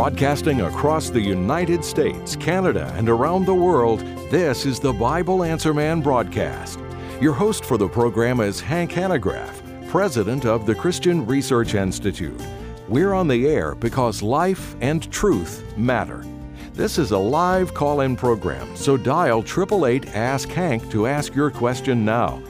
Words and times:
Broadcasting 0.00 0.62
across 0.62 1.10
the 1.10 1.20
United 1.20 1.84
States, 1.84 2.34
Canada, 2.34 2.90
and 2.96 3.06
around 3.06 3.44
the 3.44 3.54
world, 3.54 4.00
this 4.30 4.64
is 4.64 4.80
the 4.80 4.94
Bible 4.94 5.44
Answer 5.44 5.74
Man 5.74 6.00
broadcast. 6.00 6.78
Your 7.20 7.34
host 7.34 7.66
for 7.66 7.76
the 7.76 7.86
program 7.86 8.40
is 8.40 8.62
Hank 8.62 8.92
Hanegraaff, 8.92 9.90
president 9.90 10.46
of 10.46 10.64
the 10.64 10.74
Christian 10.74 11.26
Research 11.26 11.74
Institute. 11.74 12.40
We're 12.88 13.12
on 13.12 13.28
the 13.28 13.46
air 13.46 13.74
because 13.74 14.22
life 14.22 14.74
and 14.80 15.12
truth 15.12 15.62
matter. 15.76 16.24
This 16.72 16.96
is 16.96 17.10
a 17.10 17.18
live 17.18 17.74
call 17.74 18.00
in 18.00 18.16
program, 18.16 18.74
so 18.74 18.96
dial 18.96 19.40
888 19.40 20.16
Ask 20.16 20.48
Hank 20.48 20.90
to 20.92 21.08
ask 21.08 21.34
your 21.34 21.50
question 21.50 22.06
now. 22.06 22.42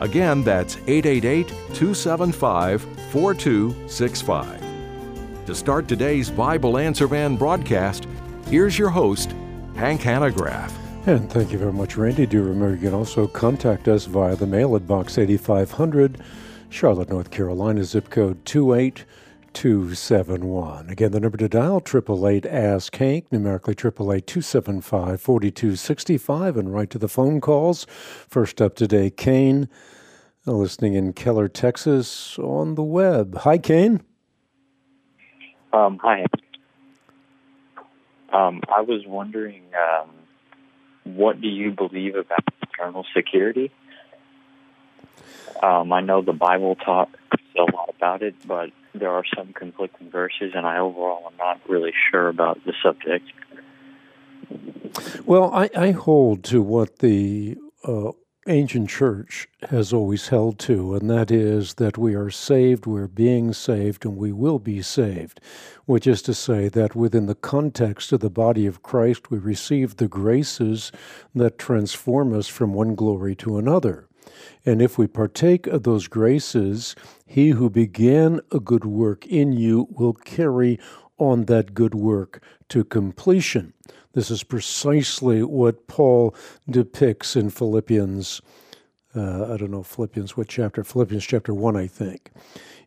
Again, 0.00 0.42
that's 0.42 0.78
888 0.86 1.48
275 1.48 2.80
4265. 3.10 4.63
To 5.46 5.54
start 5.54 5.88
today's 5.88 6.30
Bible 6.30 6.78
Answer 6.78 7.06
Man 7.06 7.36
broadcast, 7.36 8.08
here's 8.46 8.78
your 8.78 8.88
host, 8.88 9.34
Hank 9.76 10.00
Hanegraaff. 10.00 10.72
And 11.06 11.30
thank 11.30 11.52
you 11.52 11.58
very 11.58 11.74
much, 11.74 11.98
Randy. 11.98 12.24
Do 12.24 12.42
remember 12.42 12.74
you 12.74 12.80
can 12.80 12.94
also 12.94 13.26
contact 13.26 13.86
us 13.86 14.06
via 14.06 14.36
the 14.36 14.46
mail 14.46 14.74
at 14.74 14.86
Box 14.86 15.18
8500, 15.18 16.22
Charlotte, 16.70 17.10
North 17.10 17.30
Carolina, 17.30 17.84
zip 17.84 18.08
code 18.08 18.42
28271. 18.46 20.88
Again, 20.88 21.12
the 21.12 21.20
number 21.20 21.36
to 21.36 21.46
dial, 21.46 21.76
888 21.76 22.46
Ask 22.46 22.96
Hank, 22.96 23.30
numerically 23.30 23.72
888 23.72 24.26
275 24.26 25.20
4265, 25.20 26.56
and 26.56 26.72
right 26.72 26.88
to 26.88 26.96
the 26.96 27.06
phone 27.06 27.42
calls. 27.42 27.86
First 28.30 28.62
up 28.62 28.76
today, 28.76 29.10
Kane, 29.10 29.68
listening 30.46 30.94
in 30.94 31.12
Keller, 31.12 31.48
Texas, 31.48 32.38
on 32.38 32.76
the 32.76 32.82
web. 32.82 33.36
Hi, 33.40 33.58
Kane. 33.58 34.00
Um, 35.74 35.98
hi. 36.00 36.24
Um, 38.32 38.62
I 38.68 38.82
was 38.82 39.04
wondering, 39.04 39.62
um, 39.74 40.10
what 41.02 41.40
do 41.40 41.48
you 41.48 41.72
believe 41.72 42.14
about 42.14 42.44
eternal 42.62 43.04
security? 43.14 43.72
Um, 45.60 45.92
I 45.92 46.00
know 46.00 46.22
the 46.22 46.32
Bible 46.32 46.76
talks 46.76 47.18
a 47.58 47.62
lot 47.62 47.92
about 47.96 48.22
it, 48.22 48.36
but 48.46 48.70
there 48.94 49.10
are 49.10 49.24
some 49.36 49.52
conflicting 49.52 50.10
verses, 50.10 50.52
and 50.54 50.64
I 50.64 50.78
overall 50.78 51.24
am 51.26 51.36
not 51.38 51.60
really 51.68 51.92
sure 52.10 52.28
about 52.28 52.60
the 52.64 52.72
subject. 52.80 53.26
Well, 55.24 55.52
I, 55.52 55.70
I 55.76 55.90
hold 55.90 56.44
to 56.44 56.62
what 56.62 57.00
the 57.00 57.58
uh, 57.82 58.12
ancient 58.46 58.90
church 58.90 59.48
has 59.70 59.92
always 59.92 60.28
held 60.28 60.58
to, 60.58 60.94
and 60.94 61.08
that 61.08 61.30
is 61.30 61.74
that 61.74 61.96
we 61.96 62.14
are 62.14 62.30
saved, 62.30 62.86
we're 62.86 63.08
being 63.08 63.52
saved, 63.52 64.04
and 64.04 64.16
we 64.16 64.32
will 64.32 64.58
be 64.58 64.82
saved, 64.82 65.40
which 65.86 66.06
is 66.06 66.22
to 66.22 66.34
say 66.34 66.68
that 66.68 66.94
within 66.94 67.26
the 67.26 67.34
context 67.34 68.12
of 68.12 68.20
the 68.20 68.30
body 68.30 68.66
of 68.66 68.82
Christ, 68.82 69.30
we 69.30 69.38
receive 69.38 69.96
the 69.96 70.08
graces 70.08 70.92
that 71.34 71.58
transform 71.58 72.32
us 72.32 72.48
from 72.48 72.74
one 72.74 72.94
glory 72.94 73.34
to 73.36 73.58
another. 73.58 74.08
And 74.64 74.82
if 74.82 74.98
we 74.98 75.06
partake 75.06 75.66
of 75.66 75.82
those 75.82 76.08
graces, 76.08 76.94
he 77.26 77.50
who 77.50 77.70
began 77.70 78.40
a 78.52 78.60
good 78.60 78.84
work 78.84 79.26
in 79.26 79.52
you 79.52 79.86
will 79.90 80.14
carry 80.14 80.78
on 81.18 81.44
that 81.44 81.74
good 81.74 81.94
work 81.94 82.42
to 82.68 82.84
completion. 82.84 83.72
This 84.14 84.30
is 84.30 84.44
precisely 84.44 85.42
what 85.42 85.86
Paul 85.86 86.34
depicts 86.70 87.36
in 87.36 87.50
Philippians. 87.50 88.40
Uh, 89.14 89.52
I 89.52 89.56
don't 89.56 89.70
know 89.70 89.82
Philippians 89.82 90.36
what 90.36 90.48
chapter. 90.48 90.82
Philippians 90.82 91.24
chapter 91.24 91.52
one, 91.52 91.76
I 91.76 91.86
think. 91.86 92.30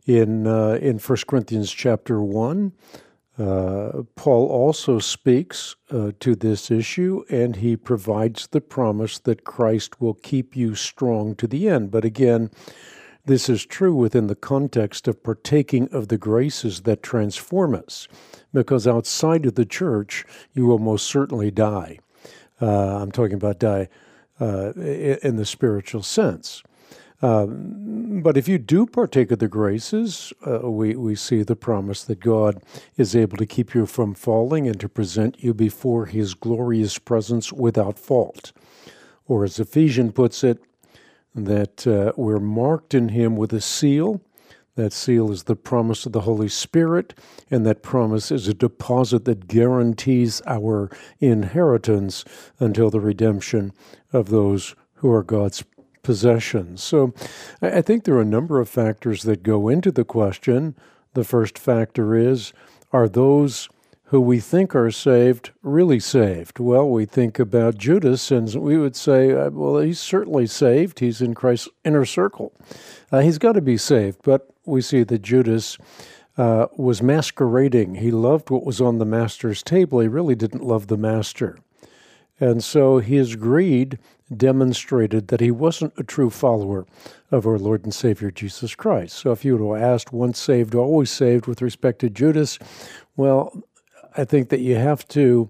In 0.05 0.47
uh, 0.47 0.79
in 0.81 0.99
First 0.99 1.27
Corinthians 1.27 1.71
chapter 1.71 2.21
one, 2.21 2.71
uh, 3.37 4.03
Paul 4.15 4.47
also 4.47 4.99
speaks 4.99 5.75
uh, 5.91 6.11
to 6.19 6.35
this 6.35 6.71
issue, 6.71 7.23
and 7.29 7.57
he 7.57 7.75
provides 7.75 8.47
the 8.47 8.61
promise 8.61 9.19
that 9.19 9.43
Christ 9.43 10.01
will 10.01 10.15
keep 10.15 10.55
you 10.55 10.75
strong 10.75 11.35
to 11.35 11.47
the 11.47 11.69
end. 11.69 11.91
But 11.91 12.05
again, 12.05 12.49
this 13.27 13.49
is 13.49 13.65
true 13.65 13.93
within 13.93 14.27
the 14.27 14.35
context 14.35 15.07
of 15.07 15.21
partaking 15.21 15.89
of 15.91 16.07
the 16.07 16.17
graces 16.17 16.81
that 16.81 17.03
transform 17.03 17.75
us 17.75 18.07
because 18.53 18.87
outside 18.87 19.45
of 19.45 19.55
the 19.55 19.65
church, 19.65 20.25
you 20.53 20.65
will 20.65 20.79
most 20.79 21.05
certainly 21.05 21.51
die. 21.51 21.99
Uh, 22.61 23.01
I'm 23.01 23.11
talking 23.11 23.35
about 23.35 23.59
die 23.59 23.89
uh, 24.39 24.71
in 24.73 25.35
the 25.35 25.45
spiritual 25.45 26.03
sense. 26.03 26.63
Um, 27.21 28.21
but 28.21 28.37
if 28.37 28.47
you 28.47 28.57
do 28.59 28.85
partake 28.85 29.31
of 29.31 29.39
the 29.39 29.47
graces, 29.47 30.31
uh, 30.45 30.69
we, 30.69 30.95
we 30.95 31.15
see 31.15 31.43
the 31.43 31.55
promise 31.55 32.03
that 32.05 32.19
God 32.19 32.63
is 32.95 33.15
able 33.15 33.37
to 33.37 33.45
keep 33.45 33.73
you 33.73 33.85
from 33.85 34.13
falling 34.13 34.67
and 34.67 34.79
to 34.79 34.87
present 34.87 35.43
you 35.43 35.53
before 35.53 36.05
his 36.05 36.33
glorious 36.33 36.97
presence 36.97 37.51
without 37.51 37.99
fault. 37.99 38.53
Or 39.25 39.43
as 39.43 39.59
Ephesians 39.59 40.13
puts 40.13 40.43
it, 40.43 40.61
that 41.45 41.85
uh, 41.85 42.13
we're 42.17 42.39
marked 42.39 42.93
in 42.93 43.09
him 43.09 43.35
with 43.35 43.53
a 43.53 43.61
seal, 43.61 44.21
that 44.75 44.93
seal 44.93 45.31
is 45.31 45.43
the 45.43 45.55
promise 45.55 46.05
of 46.05 46.11
the 46.11 46.21
Holy 46.21 46.49
Spirit, 46.49 47.13
and 47.49 47.65
that 47.65 47.81
promise 47.81 48.31
is 48.31 48.47
a 48.47 48.53
deposit 48.53 49.25
that 49.25 49.47
guarantees 49.47 50.41
our 50.45 50.89
inheritance 51.19 52.23
until 52.59 52.89
the 52.89 52.99
redemption 52.99 53.73
of 54.13 54.29
those 54.29 54.75
who 54.95 55.11
are 55.11 55.23
God's 55.23 55.63
possessions. 56.03 56.81
So 56.81 57.13
I 57.61 57.81
think 57.81 58.03
there 58.03 58.15
are 58.15 58.21
a 58.21 58.25
number 58.25 58.59
of 58.59 58.69
factors 58.69 59.23
that 59.23 59.43
go 59.43 59.67
into 59.67 59.91
the 59.91 60.05
question. 60.05 60.75
The 61.13 61.23
first 61.23 61.57
factor 61.59 62.15
is 62.15 62.53
are 62.93 63.09
those 63.09 63.67
who 64.07 64.21
we 64.21 64.39
think 64.39 64.73
are 64.73 64.91
saved 64.91 65.51
really 65.61 65.99
saved? 65.99 66.59
Well, 66.59 66.89
we 66.89 67.05
think 67.05 67.39
about 67.39 67.77
Judas, 67.77 68.31
and 68.31 68.53
we 68.55 68.77
would 68.77 68.95
say, 68.95 69.33
uh, 69.33 69.49
well, 69.49 69.79
he's 69.79 69.99
certainly 69.99 70.47
saved. 70.47 70.99
He's 70.99 71.21
in 71.21 71.33
Christ's 71.33 71.69
inner 71.83 72.05
circle. 72.05 72.53
Uh, 73.11 73.19
he's 73.19 73.37
got 73.37 73.53
to 73.53 73.61
be 73.61 73.77
saved. 73.77 74.19
But 74.23 74.49
we 74.65 74.81
see 74.81 75.03
that 75.03 75.21
Judas 75.21 75.77
uh, 76.37 76.67
was 76.77 77.01
masquerading. 77.01 77.95
He 77.95 78.11
loved 78.11 78.49
what 78.49 78.65
was 78.65 78.79
on 78.79 78.97
the 78.97 79.05
master's 79.05 79.61
table. 79.61 79.99
He 79.99 80.07
really 80.07 80.35
didn't 80.35 80.63
love 80.63 80.87
the 80.87 80.97
master. 80.97 81.57
And 82.39 82.63
so 82.63 82.99
his 82.99 83.35
greed 83.35 83.99
demonstrated 84.35 85.29
that 85.29 85.39
he 85.41 85.51
wasn't 85.51 85.93
a 85.97 86.03
true 86.03 86.29
follower 86.29 86.85
of 87.31 87.45
our 87.45 87.57
Lord 87.57 87.83
and 87.83 87.93
Savior 87.93 88.31
Jesus 88.31 88.75
Christ. 88.75 89.17
So 89.17 89.31
if 89.31 89.43
you 89.43 89.57
would 89.57 89.79
have 89.79 89.89
asked 89.89 90.13
once 90.13 90.39
saved, 90.39 90.75
always 90.75 91.09
saved 91.09 91.47
with 91.47 91.61
respect 91.61 91.99
to 91.99 92.09
Judas, 92.09 92.59
well, 93.15 93.63
I 94.17 94.25
think 94.25 94.49
that 94.49 94.59
you 94.59 94.75
have 94.75 95.07
to 95.09 95.49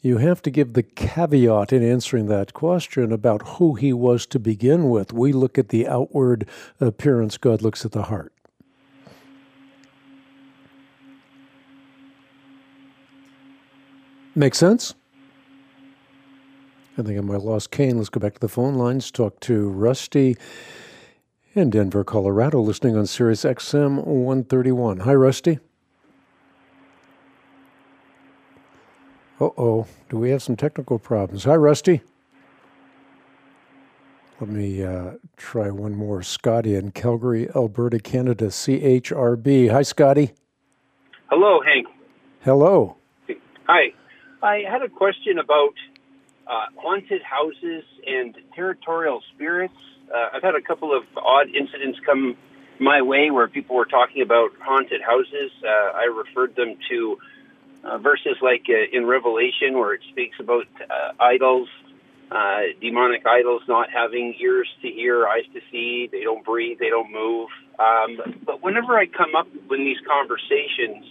you 0.00 0.18
have 0.18 0.42
to 0.42 0.50
give 0.50 0.74
the 0.74 0.82
caveat 0.82 1.72
in 1.72 1.82
answering 1.82 2.26
that 2.26 2.52
question 2.52 3.10
about 3.10 3.56
who 3.56 3.74
he 3.74 3.92
was 3.92 4.26
to 4.26 4.38
begin 4.38 4.90
with. 4.90 5.14
We 5.14 5.32
look 5.32 5.56
at 5.56 5.70
the 5.70 5.88
outward 5.88 6.46
appearance, 6.78 7.38
God 7.38 7.62
looks 7.62 7.86
at 7.86 7.92
the 7.92 8.02
heart. 8.02 8.30
Make 14.34 14.54
sense? 14.54 14.94
I 16.98 17.02
think 17.02 17.18
I 17.18 17.22
might 17.22 17.34
have 17.34 17.44
lost 17.44 17.70
Kane. 17.70 17.96
Let's 17.96 18.10
go 18.10 18.20
back 18.20 18.34
to 18.34 18.40
the 18.40 18.48
phone 18.48 18.74
lines, 18.74 19.10
talk 19.10 19.40
to 19.40 19.70
Rusty 19.70 20.36
in 21.54 21.70
Denver, 21.70 22.04
Colorado, 22.04 22.60
listening 22.60 22.94
on 22.94 23.06
Sirius 23.06 23.44
XM 23.44 24.04
131. 24.04 25.00
Hi, 25.00 25.14
Rusty. 25.14 25.60
Uh 29.40 29.50
oh, 29.58 29.86
do 30.08 30.16
we 30.16 30.30
have 30.30 30.42
some 30.42 30.54
technical 30.54 30.98
problems? 30.98 31.44
Hi, 31.44 31.56
Rusty. 31.56 32.02
Let 34.40 34.48
me 34.48 34.82
uh, 34.84 35.12
try 35.36 35.70
one 35.70 35.94
more. 35.94 36.22
Scotty 36.22 36.74
in 36.76 36.92
Calgary, 36.92 37.48
Alberta, 37.54 37.98
Canada, 37.98 38.46
CHRB. 38.46 39.70
Hi, 39.70 39.82
Scotty. 39.82 40.32
Hello, 41.30 41.60
Hank. 41.62 41.86
Hello. 42.42 42.96
Hi. 43.66 43.92
I 44.42 44.62
had 44.70 44.82
a 44.82 44.88
question 44.88 45.38
about 45.38 45.74
uh, 46.46 46.66
haunted 46.76 47.22
houses 47.22 47.84
and 48.06 48.36
territorial 48.54 49.22
spirits. 49.34 49.74
Uh, 50.14 50.36
I've 50.36 50.42
had 50.42 50.54
a 50.54 50.60
couple 50.60 50.96
of 50.96 51.04
odd 51.16 51.48
incidents 51.48 51.98
come 52.04 52.36
my 52.78 53.02
way 53.02 53.30
where 53.30 53.48
people 53.48 53.76
were 53.76 53.86
talking 53.86 54.22
about 54.22 54.50
haunted 54.60 55.00
houses. 55.00 55.50
Uh, 55.64 55.96
I 55.96 56.04
referred 56.04 56.54
them 56.56 56.76
to 56.90 57.16
uh, 57.84 57.98
verses 57.98 58.36
like 58.40 58.66
uh, 58.68 58.96
in 58.96 59.06
Revelation 59.06 59.74
where 59.74 59.94
it 59.94 60.00
speaks 60.10 60.36
about 60.40 60.66
uh, 60.80 61.12
idols, 61.20 61.68
demonic 62.80 63.24
idols 63.26 63.62
not 63.68 63.88
having 63.90 64.34
ears 64.40 64.68
to 64.82 64.88
hear, 64.88 65.26
eyes 65.26 65.44
to 65.52 65.60
see, 65.70 66.08
they 66.10 66.22
don't 66.22 66.44
breathe, 66.44 66.78
they 66.80 66.88
don't 66.88 67.12
move. 67.12 67.48
Um, 67.78 68.40
but 68.44 68.62
whenever 68.62 68.98
I 68.98 69.06
come 69.06 69.34
up 69.36 69.46
in 69.70 69.84
these 69.84 69.98
conversations, 70.06 71.04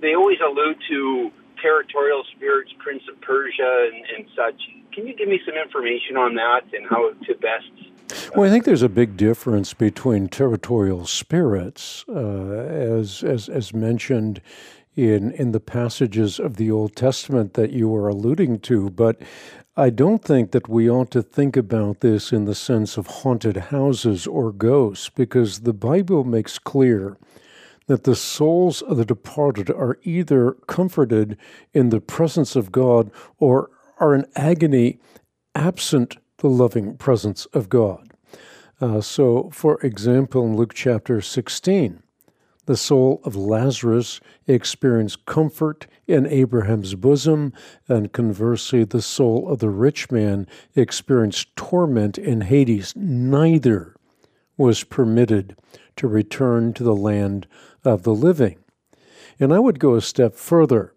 they 0.00 0.14
always 0.14 0.38
allude 0.40 0.78
to 0.90 1.32
territorial 1.60 2.22
spirits, 2.36 2.70
Prince 2.78 3.02
of 3.12 3.20
Persia, 3.20 3.90
and, 3.92 4.04
and 4.16 4.28
such. 4.36 4.60
Can 4.92 5.06
you 5.06 5.14
give 5.14 5.28
me 5.28 5.40
some 5.44 5.56
information 5.56 6.16
on 6.16 6.34
that 6.36 6.62
and 6.72 6.86
how 6.86 7.10
to 7.10 7.34
best? 7.34 8.30
Well, 8.34 8.46
I 8.46 8.50
think 8.50 8.64
there's 8.64 8.82
a 8.82 8.88
big 8.88 9.16
difference 9.16 9.74
between 9.74 10.28
territorial 10.28 11.06
spirits, 11.06 12.04
uh, 12.08 12.12
as, 12.14 13.22
as 13.22 13.48
as 13.48 13.74
mentioned 13.74 14.40
in 14.98 15.30
in 15.30 15.52
the 15.52 15.60
passages 15.60 16.40
of 16.40 16.56
the 16.56 16.70
Old 16.72 16.96
Testament 16.96 17.54
that 17.54 17.70
you 17.70 17.88
were 17.88 18.08
alluding 18.08 18.58
to, 18.60 18.90
but 18.90 19.22
I 19.76 19.90
don't 19.90 20.24
think 20.24 20.50
that 20.50 20.68
we 20.68 20.90
ought 20.90 21.12
to 21.12 21.22
think 21.22 21.56
about 21.56 22.00
this 22.00 22.32
in 22.32 22.46
the 22.46 22.54
sense 22.54 22.96
of 22.96 23.06
haunted 23.06 23.56
houses 23.56 24.26
or 24.26 24.50
ghosts, 24.50 25.08
because 25.08 25.60
the 25.60 25.72
Bible 25.72 26.24
makes 26.24 26.58
clear 26.58 27.16
that 27.86 28.02
the 28.02 28.16
souls 28.16 28.82
of 28.82 28.96
the 28.96 29.04
departed 29.04 29.70
are 29.70 29.98
either 30.02 30.52
comforted 30.66 31.38
in 31.72 31.90
the 31.90 32.00
presence 32.00 32.56
of 32.56 32.72
God 32.72 33.12
or 33.38 33.70
are 34.00 34.16
in 34.16 34.26
agony 34.34 34.98
absent 35.54 36.16
the 36.38 36.48
loving 36.48 36.96
presence 36.96 37.46
of 37.46 37.68
God. 37.68 38.12
Uh, 38.80 39.00
so, 39.00 39.48
for 39.52 39.80
example, 39.80 40.44
in 40.44 40.56
Luke 40.56 40.74
chapter 40.74 41.20
16, 41.20 42.02
the 42.68 42.76
soul 42.76 43.22
of 43.24 43.34
Lazarus 43.34 44.20
experienced 44.46 45.24
comfort 45.24 45.86
in 46.06 46.26
Abraham's 46.26 46.94
bosom, 46.94 47.50
and 47.88 48.12
conversely, 48.12 48.84
the 48.84 49.00
soul 49.00 49.48
of 49.48 49.60
the 49.60 49.70
rich 49.70 50.10
man 50.10 50.46
experienced 50.76 51.56
torment 51.56 52.18
in 52.18 52.42
Hades. 52.42 52.92
Neither 52.94 53.96
was 54.58 54.84
permitted 54.84 55.56
to 55.96 56.06
return 56.06 56.74
to 56.74 56.84
the 56.84 56.94
land 56.94 57.46
of 57.86 58.02
the 58.02 58.14
living. 58.14 58.58
And 59.40 59.50
I 59.54 59.60
would 59.60 59.80
go 59.80 59.94
a 59.94 60.02
step 60.02 60.34
further, 60.34 60.92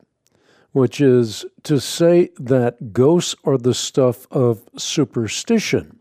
which 0.74 1.00
is 1.00 1.46
to 1.64 1.80
say 1.80 2.32
that 2.38 2.92
ghosts 2.92 3.34
are 3.46 3.58
the 3.58 3.74
stuff 3.74 4.28
of 4.30 4.68
superstition. 4.76 6.00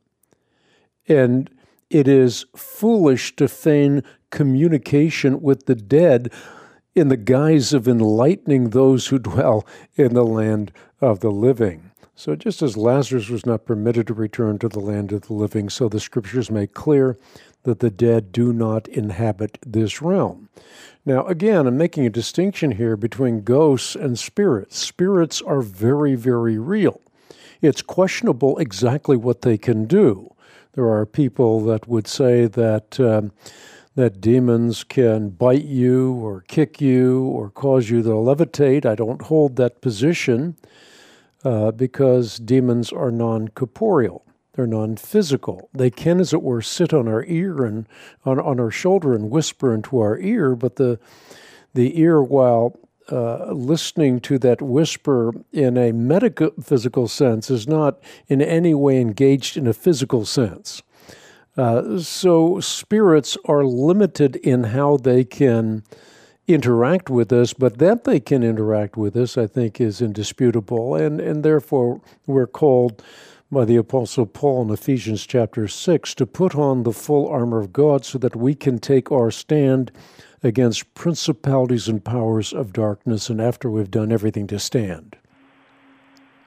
And 1.07 1.49
it 1.91 2.09
is 2.09 2.45
foolish 2.57 3.37
to 3.37 3.47
feign 3.47 4.03
communication 4.31 5.41
with 5.41 5.67
the 5.67 5.75
dead 5.75 6.33
in 6.95 7.09
the 7.09 7.17
guise 7.17 7.73
of 7.73 7.87
enlightening 7.87 8.71
those 8.71 9.09
who 9.09 9.19
dwell 9.19 9.67
in 9.97 10.15
the 10.15 10.25
land 10.25 10.73
of 11.01 11.21
the 11.21 11.31
living. 11.31 11.91
So, 12.15 12.37
just 12.37 12.61
as 12.61 12.77
Lazarus 12.77 13.31
was 13.31 13.47
not 13.47 13.65
permitted 13.65 14.07
to 14.09 14.15
return 14.15 14.59
to 14.59 14.69
the 14.69 14.81
land 14.81 15.11
of 15.11 15.23
the 15.23 15.33
living, 15.33 15.71
so 15.71 15.89
the 15.89 16.01
scriptures 16.01 16.51
make 16.51 16.75
clear 16.75 17.17
that 17.63 17.79
the 17.79 17.91
dead 17.91 18.33
do 18.33 18.53
not 18.53 18.89
inhabit 18.89 19.59
this 19.67 20.03
realm. 20.03 20.51
Now, 21.07 21.25
again, 21.27 21.67
I'm 21.67 21.79
making 21.79 22.05
a 22.05 22.11
distinction 22.11 22.73
here 22.73 22.97
between 22.97 23.43
ghosts 23.43 23.95
and 23.95 24.19
spirits. 24.19 24.79
Spirits 24.79 25.41
are 25.41 25.63
very, 25.63 26.15
very 26.15 26.59
real. 26.59 27.01
It's 27.63 27.81
questionable 27.81 28.59
exactly 28.59 29.17
what 29.17 29.41
they 29.41 29.57
can 29.57 29.87
do. 29.87 30.35
There 30.73 30.91
are 30.91 31.07
people 31.07 31.65
that 31.65 31.89
would 31.89 32.07
say 32.07 32.47
that. 32.47 33.01
Um, 33.01 33.33
that 34.01 34.21
demons 34.21 34.83
can 34.83 35.29
bite 35.29 35.65
you 35.65 36.15
or 36.15 36.43
kick 36.49 36.81
you 36.81 37.25
or 37.25 37.51
cause 37.51 37.91
you 37.91 38.03
to 38.03 38.09
levitate. 38.09 38.87
I 38.87 38.95
don't 38.95 39.23
hold 39.23 39.57
that 39.57 39.81
position 39.81 40.57
uh, 41.45 41.71
because 41.71 42.39
demons 42.39 42.93
are 42.93 43.11
non 43.11 43.49
corporeal. 43.49 44.25
They're 44.55 44.67
non 44.67 44.97
physical. 44.97 45.69
They 45.73 45.91
can, 45.91 46.19
as 46.19 46.33
it 46.33 46.43
were, 46.43 46.63
sit 46.63 46.93
on 46.93 47.09
our 47.09 47.25
ear 47.25 47.65
and 47.65 47.87
on, 48.25 48.41
on 48.41 48.59
our 48.59 48.71
shoulder 48.71 49.15
and 49.15 49.31
whisper 49.31 49.75
into 49.75 49.99
our 49.99 50.19
ear, 50.19 50.57
but 50.57 50.77
the, 50.77 50.99
the 51.75 52.01
ear, 52.01 52.23
while 52.23 52.79
uh, 53.13 53.53
listening 53.53 54.21
to 54.21 54.39
that 54.39 54.63
whisper 54.63 55.33
in 55.53 55.77
a 55.77 55.93
metaphysical 55.93 57.07
sense, 57.07 57.51
is 57.51 57.69
not 57.69 58.01
in 58.29 58.41
any 58.41 58.75
way 58.75 59.01
engaged 59.01 59.57
in 59.57 59.67
a 59.67 59.73
physical 59.73 60.25
sense. 60.25 60.83
Uh, 61.57 61.99
so 61.99 62.61
spirits 62.61 63.37
are 63.45 63.65
limited 63.65 64.37
in 64.37 64.65
how 64.65 64.97
they 64.97 65.25
can 65.25 65.83
interact 66.47 67.11
with 67.11 67.33
us, 67.33 67.53
but 67.53 67.79
that 67.79 68.05
they 68.05 68.21
can 68.21 68.43
interact 68.43 68.97
with 68.97 69.17
us, 69.17 69.37
I 69.37 69.47
think, 69.47 69.81
is 69.81 70.01
indisputable. 70.01 70.95
And, 70.95 71.21
and 71.21 71.45
therefore, 71.45 72.01
we're 72.27 72.47
called 72.47 73.03
by 73.51 73.65
the 73.65 73.77
Apostle 73.77 74.27
Paul 74.27 74.63
in 74.63 74.71
Ephesians 74.71 75.27
chapter 75.27 75.67
6 75.67 76.15
to 76.15 76.27
put 76.27 76.55
on 76.55 76.85
the 76.85 76.93
full 76.93 77.29
armor 77.29 77.59
of 77.59 77.73
God 77.73 78.05
so 78.05 78.19
that 78.19 78.37
we 78.37 78.55
can 78.55 78.79
take 78.79 79.11
our 79.11 79.31
stand 79.31 79.91
against 80.43 80.95
principalities 80.95 81.89
and 81.89 82.05
powers 82.05 82.53
of 82.53 82.73
darkness, 82.73 83.29
and 83.29 83.41
after 83.41 83.69
we've 83.71 83.91
done 83.91 84.13
everything 84.13 84.47
to 84.47 84.59
stand. 84.59 85.17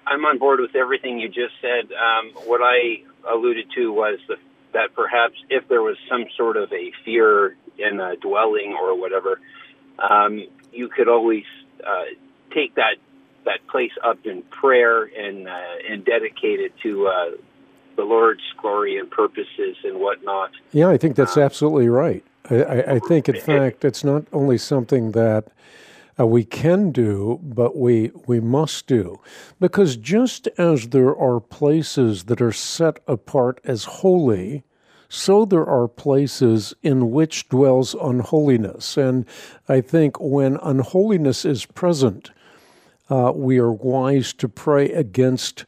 I'm 0.08 0.26
on 0.26 0.40
board 0.40 0.60
with 0.60 0.76
everything 0.76 1.20
you 1.20 1.28
just 1.28 1.54
said. 1.62 1.92
Um, 1.94 2.32
what 2.46 2.62
I 2.64 3.04
alluded 3.32 3.68
to 3.76 3.92
was 3.92 4.20
the 4.28 4.36
that 4.74 4.94
perhaps 4.96 5.36
if 5.50 5.68
there 5.68 5.82
was 5.82 5.98
some 6.10 6.26
sort 6.36 6.58
of 6.58 6.72
a 6.74 6.92
fear 7.06 7.56
in 7.78 8.00
a 8.00 8.16
dwelling 8.18 8.78
or 8.80 9.00
whatever, 9.00 9.40
um, 9.98 10.46
you 10.72 10.90
could 10.90 11.08
always 11.08 11.46
uh, 11.86 12.06
take 12.54 12.76
that 12.76 12.96
that 13.46 13.66
place 13.68 13.92
up 14.04 14.26
in 14.26 14.42
prayer 14.44 15.04
and 15.04 15.48
uh, 15.48 15.90
and 15.90 16.06
dedicate 16.06 16.60
it 16.60 16.74
to 16.82 17.08
uh, 17.08 17.32
the 17.96 18.04
Lord's 18.04 18.44
glory 18.58 18.98
and 18.98 19.10
purposes 19.10 19.78
and 19.84 20.00
whatnot. 20.00 20.52
Yeah, 20.72 20.90
I 20.90 20.98
think 20.98 21.16
that's 21.16 21.38
um, 21.38 21.44
absolutely 21.44 21.90
right. 21.90 22.24
I, 22.50 22.84
I, 22.84 23.00
think, 23.00 23.30
in 23.30 23.40
fact, 23.40 23.86
it's 23.86 24.04
not 24.04 24.26
only 24.34 24.58
something 24.58 25.14
that 25.14 25.46
uh, 26.20 26.26
we 26.28 26.44
can 26.44 26.92
do, 26.92 27.40
but 27.42 27.76
we 27.76 28.12
we 28.28 28.40
must 28.40 28.88
do, 28.88 29.20
because 29.60 29.96
just 29.98 30.48
as 30.58 30.90
there 30.90 31.16
are 31.16 31.40
places 31.40 32.26
that 32.26 32.42
are 32.42 32.52
set 32.52 33.00
apart 33.08 33.60
as 33.64 33.86
holy, 33.86 34.64
so 35.10 35.46
there 35.46 35.66
are 35.66 35.88
places 35.88 36.74
in 36.82 37.12
which 37.12 37.50
dwells 37.50 37.96
unholiness. 37.96 38.98
And 38.98 39.26
I 39.70 39.82
think 39.82 40.20
when 40.20 40.58
unholiness 40.64 41.46
is 41.46 41.66
present, 41.66 42.32
uh, 43.10 43.32
we 43.36 43.58
are 43.60 43.72
wise 43.72 44.34
to 44.34 44.50
pray 44.50 44.92
against 44.92 45.66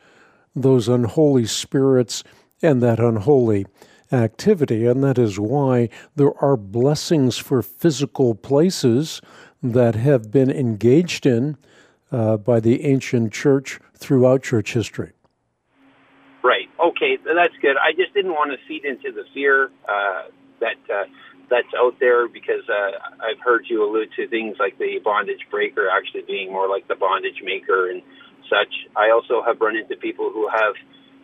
those 0.56 0.88
unholy 0.88 1.46
spirits 1.46 2.24
and 2.62 2.82
that 2.82 3.00
unholy 3.00 3.66
activity. 4.12 4.86
And 4.86 5.04
that 5.04 5.18
is 5.18 5.40
why 5.40 5.90
there 6.16 6.34
are 6.42 6.58
blessings 6.58 7.38
for 7.38 7.62
physical 7.62 8.36
places 8.36 9.22
that 9.74 9.96
have 9.96 10.32
been 10.32 10.50
engaged 10.52 11.26
in 11.26 11.58
uh, 12.12 12.38
by 12.38 12.60
the 12.60 12.86
ancient 12.86 13.34
church 13.34 13.80
throughout 13.94 14.44
church 14.44 14.74
history. 14.74 15.12
Right. 16.44 16.70
Okay, 16.80 17.18
that's 17.18 17.56
good. 17.62 17.76
I 17.78 17.92
just 17.94 18.14
didn't 18.14 18.34
want 18.34 18.52
to 18.52 18.58
feed 18.68 18.86
into 18.86 19.12
the 19.12 19.24
fear 19.34 19.72
uh, 19.90 20.24
that 20.60 20.78
uh, 20.94 21.06
that's 21.50 21.74
out 21.78 22.00
there 22.00 22.28
because 22.28 22.62
uh, 22.70 22.92
I've 23.20 23.40
heard 23.44 23.66
you 23.68 23.84
allude 23.84 24.10
to 24.16 24.28
things 24.28 24.58
like 24.60 24.78
the 24.78 25.00
bondage 25.04 25.46
breaker 25.50 25.90
actually 25.90 26.22
being 26.22 26.52
more 26.52 26.70
like 26.70 26.88
the 26.88 26.96
bondage 26.96 27.42
maker 27.44 27.90
and 27.90 28.02
such. 28.50 28.74
I 28.96 29.10
also 29.10 29.42
have 29.46 29.60
run 29.60 29.76
into 29.76 29.96
people 29.96 30.30
who 30.32 30.48
have 30.48 30.76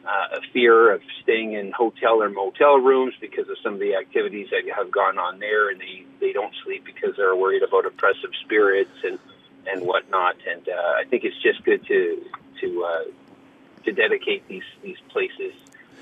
uh, 0.05 0.37
a 0.37 0.41
fear 0.51 0.91
of 0.93 1.01
staying 1.21 1.53
in 1.53 1.71
hotel 1.71 2.21
or 2.21 2.29
motel 2.29 2.77
rooms 2.77 3.13
because 3.21 3.47
of 3.49 3.57
some 3.63 3.73
of 3.73 3.79
the 3.79 3.95
activities 3.95 4.47
that 4.51 4.63
have 4.75 4.91
gone 4.91 5.17
on 5.17 5.39
there, 5.39 5.69
and 5.69 5.79
they 5.79 6.05
they 6.19 6.33
don't 6.33 6.53
sleep 6.63 6.85
because 6.85 7.15
they're 7.17 7.35
worried 7.35 7.63
about 7.63 7.85
oppressive 7.85 8.31
spirits 8.43 8.91
and 9.03 9.19
and 9.67 9.85
whatnot. 9.85 10.35
And 10.49 10.67
uh, 10.67 10.93
I 10.97 11.03
think 11.09 11.23
it's 11.23 11.41
just 11.41 11.63
good 11.63 11.85
to 11.87 12.25
to 12.61 12.83
uh, 12.83 13.03
to 13.83 13.91
dedicate 13.91 14.47
these 14.47 14.63
these 14.81 14.97
places. 15.09 15.53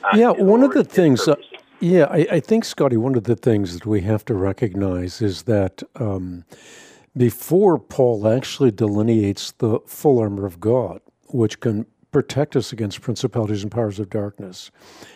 Uh, 0.04 0.16
yeah, 0.16 0.32
one 0.32 0.64
of 0.64 0.74
the 0.74 0.84
things. 0.84 1.28
Uh, 1.28 1.36
Yeah, 1.82 2.08
I, 2.12 2.28
I, 2.30 2.40
think, 2.42 2.66
Scotty, 2.66 2.98
one 2.98 3.16
of 3.16 3.24
the 3.24 3.38
things 3.38 3.74
that 3.74 3.86
we 3.86 4.02
have 4.02 4.26
to 4.26 4.34
recognize 4.34 5.22
is 5.22 5.44
that 5.44 5.82
um, 5.96 6.44
before 7.16 7.80
Paul 7.80 8.28
actually 8.28 8.72
delineates 8.72 9.54
the 9.54 9.80
full 9.88 10.20
armor 10.20 10.46
of 10.46 10.60
God, 10.60 11.00
which 11.30 11.62
can 11.62 11.86
protect 12.12 12.56
us 12.56 12.72
against 12.74 13.02
principalities 13.02 13.64
and 13.64 13.72
powers 13.72 14.00
of 14.00 14.10
darkness, 14.10 14.72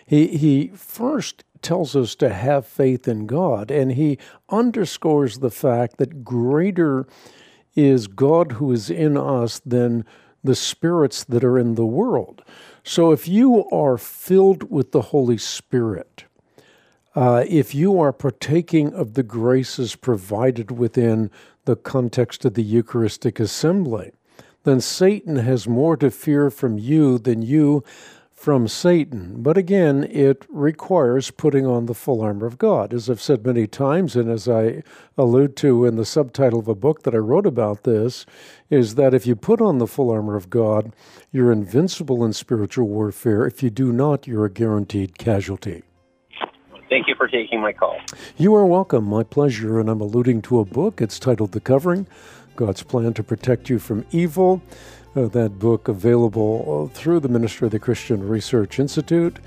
he, 0.06 0.28
he 0.38 0.68
first 0.76 1.44
tells 1.62 1.96
us 1.96 2.14
to 2.16 2.30
have 2.30 2.68
faith 2.68 3.08
in 3.08 3.26
God, 3.26 3.72
and 3.72 3.94
he 3.94 4.20
underscores 4.50 5.40
the 5.40 5.50
fact 5.52 5.98
that 5.98 6.24
greater 6.24 7.08
is 7.76 8.08
God 8.08 8.54
who 8.54 8.72
is 8.72 8.90
in 8.90 9.18
us 9.18 9.60
than 9.66 10.06
the 10.44 10.56
spirits 10.56 11.24
that 11.24 11.44
are 11.44 11.58
in 11.58 11.76
the 11.76 11.86
world. 11.86 12.44
So 12.84 13.12
if 13.12 13.28
you 13.28 13.68
are 13.70 13.98
filled 13.98 14.70
with 14.70 14.92
the 14.92 15.02
Holy 15.02 15.38
Spirit, 15.38 16.26
uh, 17.16 17.46
if 17.48 17.74
you 17.74 18.00
are 18.00 18.12
partaking 18.12 18.94
of 18.94 19.14
the 19.14 19.24
graces 19.24 19.96
provided 19.96 20.72
within 20.72 21.32
the 21.66 21.76
context 21.78 22.44
of 22.44 22.56
the 22.56 22.64
Eucharistic 22.64 23.40
assembly, 23.40 24.12
then 24.64 24.82
Satan 24.82 25.38
has 25.38 25.68
more 25.68 25.98
to 25.98 26.10
fear 26.10 26.50
from 26.50 26.78
you 26.78 27.18
than 27.18 27.42
you 27.42 27.84
from 28.44 28.68
Satan. 28.68 29.42
But 29.42 29.58
again, 29.58 30.04
it 30.04 30.46
requires 30.50 31.32
putting 31.32 31.66
on 31.66 31.86
the 31.86 31.94
full 31.94 32.22
armor 32.22 32.46
of 32.46 32.58
God. 32.58 32.94
As 32.94 33.10
I've 33.10 33.22
said 33.22 33.46
many 33.46 33.68
times, 33.68 34.18
and 34.18 34.30
as 34.30 34.50
I 34.50 34.84
allude 35.18 35.56
to 35.58 35.86
in 35.86 35.96
the 35.96 36.04
subtitle 36.04 36.60
of 36.60 36.68
a 36.68 36.76
book 36.76 37.04
that 37.04 37.16
I 37.16 37.20
wrote 37.20 37.46
about 37.46 37.84
this, 37.84 38.26
is 38.70 38.96
that 38.96 39.14
if 39.14 39.26
you 39.26 39.38
put 39.38 39.62
on 39.62 39.78
the 39.78 39.88
full 39.88 40.12
armor 40.12 40.36
of 40.36 40.50
God, 40.50 40.94
you're 41.32 41.54
invincible 41.54 42.26
in 42.26 42.34
spiritual 42.34 42.90
warfare. 42.90 43.48
If 43.48 43.64
you 43.64 43.70
do 43.70 43.94
not, 43.94 44.28
you're 44.28 44.44
a 44.44 44.52
guaranteed 44.52 45.18
casualty. 45.18 45.84
Thank 46.90 47.08
you 47.08 47.16
for 47.16 47.30
taking 47.30 47.62
my 47.62 47.72
call. 47.72 47.98
You 48.38 48.54
are 48.56 48.66
welcome. 48.66 49.06
My 49.06 49.24
pleasure. 49.24 49.80
And 49.80 49.90
I'm 49.90 50.02
alluding 50.02 50.42
to 50.44 50.60
a 50.60 50.66
book. 50.66 51.02
It's 51.02 51.18
titled 51.18 51.54
The 51.54 51.62
Covering 51.62 52.08
God's 52.56 52.84
Plan 52.84 53.14
to 53.16 53.24
Protect 53.24 53.70
You 53.70 53.80
from 53.80 54.06
Evil 54.12 54.62
uh, 55.16 55.28
that 55.28 55.60
book 55.60 55.88
available 55.88 56.90
through 56.94 57.20
the 57.20 57.30
Ministry 57.30 57.68
of 57.68 57.72
the 57.72 57.80
Christian 57.80 58.28
Research 58.28 58.80
Institute. 58.80 59.38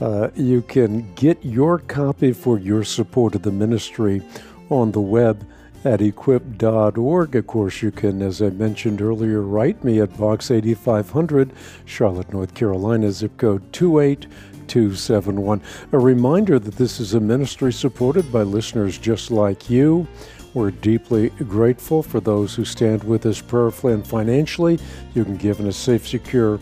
Uh, 0.00 0.30
you 0.34 0.62
can 0.62 1.12
get 1.14 1.44
your 1.44 1.78
copy 1.78 2.32
for 2.32 2.58
your 2.58 2.82
support 2.82 3.34
of 3.34 3.42
the 3.42 3.52
ministry 3.52 4.22
on 4.68 4.90
the 4.92 5.00
web 5.00 5.46
at 5.84 6.00
equip.org. 6.00 7.36
Of 7.36 7.46
course, 7.46 7.82
you 7.82 7.90
can, 7.90 8.22
as 8.22 8.40
I 8.42 8.50
mentioned 8.50 9.02
earlier, 9.02 9.42
write 9.42 9.84
me 9.84 10.00
at 10.00 10.16
Box 10.16 10.50
8500, 10.50 11.52
Charlotte, 11.84 12.32
North 12.32 12.54
Carolina, 12.54 13.12
zip 13.12 13.36
code 13.36 13.72
28271. 13.72 15.60
A 15.92 15.98
reminder 15.98 16.58
that 16.58 16.76
this 16.76 16.98
is 16.98 17.14
a 17.14 17.20
ministry 17.20 17.72
supported 17.72 18.32
by 18.32 18.42
listeners 18.42 18.98
just 18.98 19.30
like 19.30 19.70
you. 19.70 20.08
We're 20.54 20.70
deeply 20.70 21.30
grateful 21.30 22.02
for 22.02 22.20
those 22.20 22.54
who 22.54 22.64
stand 22.64 23.04
with 23.04 23.24
us 23.26 23.40
prayerfully 23.40 23.94
and 23.94 24.06
financially. 24.06 24.78
You 25.14 25.24
can 25.24 25.36
give 25.36 25.60
in 25.60 25.66
a 25.66 25.72
safe, 25.72 26.06
secure 26.06 26.60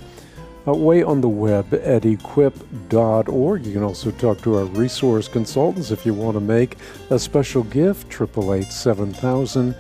uh, 0.67 0.75
way 0.75 1.03
on 1.03 1.21
the 1.21 1.29
web 1.29 1.73
at 1.75 2.05
equip.org. 2.05 3.67
You 3.67 3.73
can 3.73 3.83
also 3.83 4.11
talk 4.13 4.43
to 4.43 4.59
our 4.59 4.65
resource 4.65 5.27
consultants 5.27 5.91
if 5.91 6.07
you 6.07 6.15
want 6.15 6.35
to 6.35 6.41
make 6.41 6.77
a 7.11 7.19
special 7.19 7.65
gift, 7.65 8.13
888 8.13 8.71
7000 8.71 9.75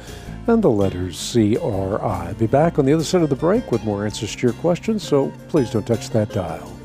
and 0.46 0.62
the 0.62 0.70
letters 0.70 1.32
CRI. 1.32 2.34
Be 2.38 2.46
back 2.46 2.78
on 2.78 2.86
the 2.86 2.92
other 2.92 3.04
side 3.04 3.22
of 3.22 3.30
the 3.30 3.36
break 3.36 3.70
with 3.70 3.84
more 3.84 4.04
answers 4.04 4.34
to 4.36 4.46
your 4.46 4.54
questions, 4.54 5.06
so 5.06 5.32
please 5.48 5.70
don't 5.70 5.86
touch 5.86 6.10
that 6.10 6.30
dial. 6.30 6.79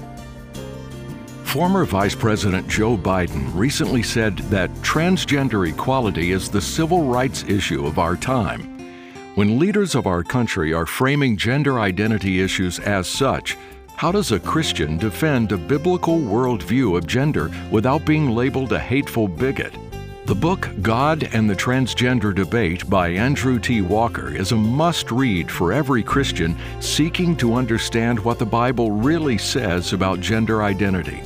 Former 1.55 1.85
Vice 1.85 2.15
President 2.15 2.67
Joe 2.67 2.97
Biden 2.97 3.49
recently 3.55 4.03
said 4.03 4.37
that 4.49 4.69
transgender 4.81 5.65
equality 5.69 6.33
is 6.33 6.49
the 6.49 6.59
civil 6.59 7.05
rights 7.05 7.45
issue 7.47 7.87
of 7.87 7.97
our 7.97 8.17
time. 8.17 8.63
When 9.35 9.57
leaders 9.57 9.95
of 9.95 10.05
our 10.05 10.21
country 10.21 10.73
are 10.73 10.85
framing 10.85 11.37
gender 11.37 11.79
identity 11.79 12.41
issues 12.41 12.79
as 12.79 13.07
such, 13.07 13.55
how 13.95 14.11
does 14.11 14.33
a 14.33 14.39
Christian 14.41 14.97
defend 14.97 15.53
a 15.53 15.57
biblical 15.57 16.17
worldview 16.17 16.97
of 16.97 17.07
gender 17.07 17.49
without 17.71 18.05
being 18.05 18.31
labeled 18.31 18.73
a 18.73 18.79
hateful 18.79 19.29
bigot? 19.29 19.73
The 20.25 20.35
book 20.35 20.69
God 20.81 21.29
and 21.33 21.49
the 21.49 21.55
Transgender 21.55 22.35
Debate 22.35 22.89
by 22.89 23.07
Andrew 23.07 23.59
T. 23.59 23.79
Walker 23.79 24.35
is 24.35 24.51
a 24.51 24.57
must 24.57 25.09
read 25.09 25.49
for 25.49 25.71
every 25.71 26.03
Christian 26.03 26.57
seeking 26.81 27.33
to 27.37 27.55
understand 27.55 28.19
what 28.19 28.39
the 28.39 28.45
Bible 28.45 28.91
really 28.91 29.37
says 29.37 29.93
about 29.93 30.19
gender 30.19 30.61
identity. 30.61 31.23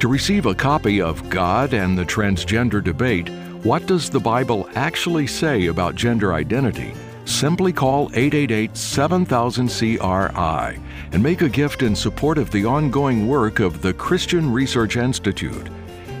To 0.00 0.08
receive 0.08 0.46
a 0.46 0.54
copy 0.54 1.00
of 1.00 1.28
God 1.30 1.72
and 1.72 1.96
the 1.96 2.04
Transgender 2.04 2.82
Debate, 2.82 3.28
What 3.62 3.86
Does 3.86 4.10
the 4.10 4.20
Bible 4.20 4.68
Actually 4.74 5.26
Say 5.26 5.66
About 5.66 5.94
Gender 5.94 6.34
Identity? 6.34 6.92
Simply 7.24 7.72
call 7.72 8.10
888 8.12 8.76
7000 8.76 9.68
CRI 9.68 10.80
and 11.12 11.22
make 11.22 11.40
a 11.40 11.48
gift 11.48 11.82
in 11.82 11.96
support 11.96 12.36
of 12.36 12.50
the 12.50 12.66
ongoing 12.66 13.26
work 13.26 13.60
of 13.60 13.80
the 13.80 13.94
Christian 13.94 14.52
Research 14.52 14.96
Institute. 14.96 15.68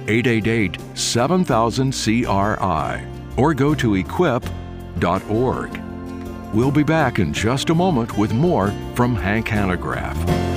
888 0.06 0.78
7000 0.96 1.92
CRI 1.92 3.06
or 3.36 3.54
go 3.54 3.74
to 3.74 3.96
equip.org. 3.96 5.80
We'll 6.54 6.70
be 6.70 6.84
back 6.84 7.18
in 7.18 7.32
just 7.32 7.70
a 7.70 7.74
moment 7.74 8.16
with 8.16 8.32
more 8.32 8.72
from 8.94 9.16
Hank 9.16 9.48
Hanegraaff. 9.48 10.53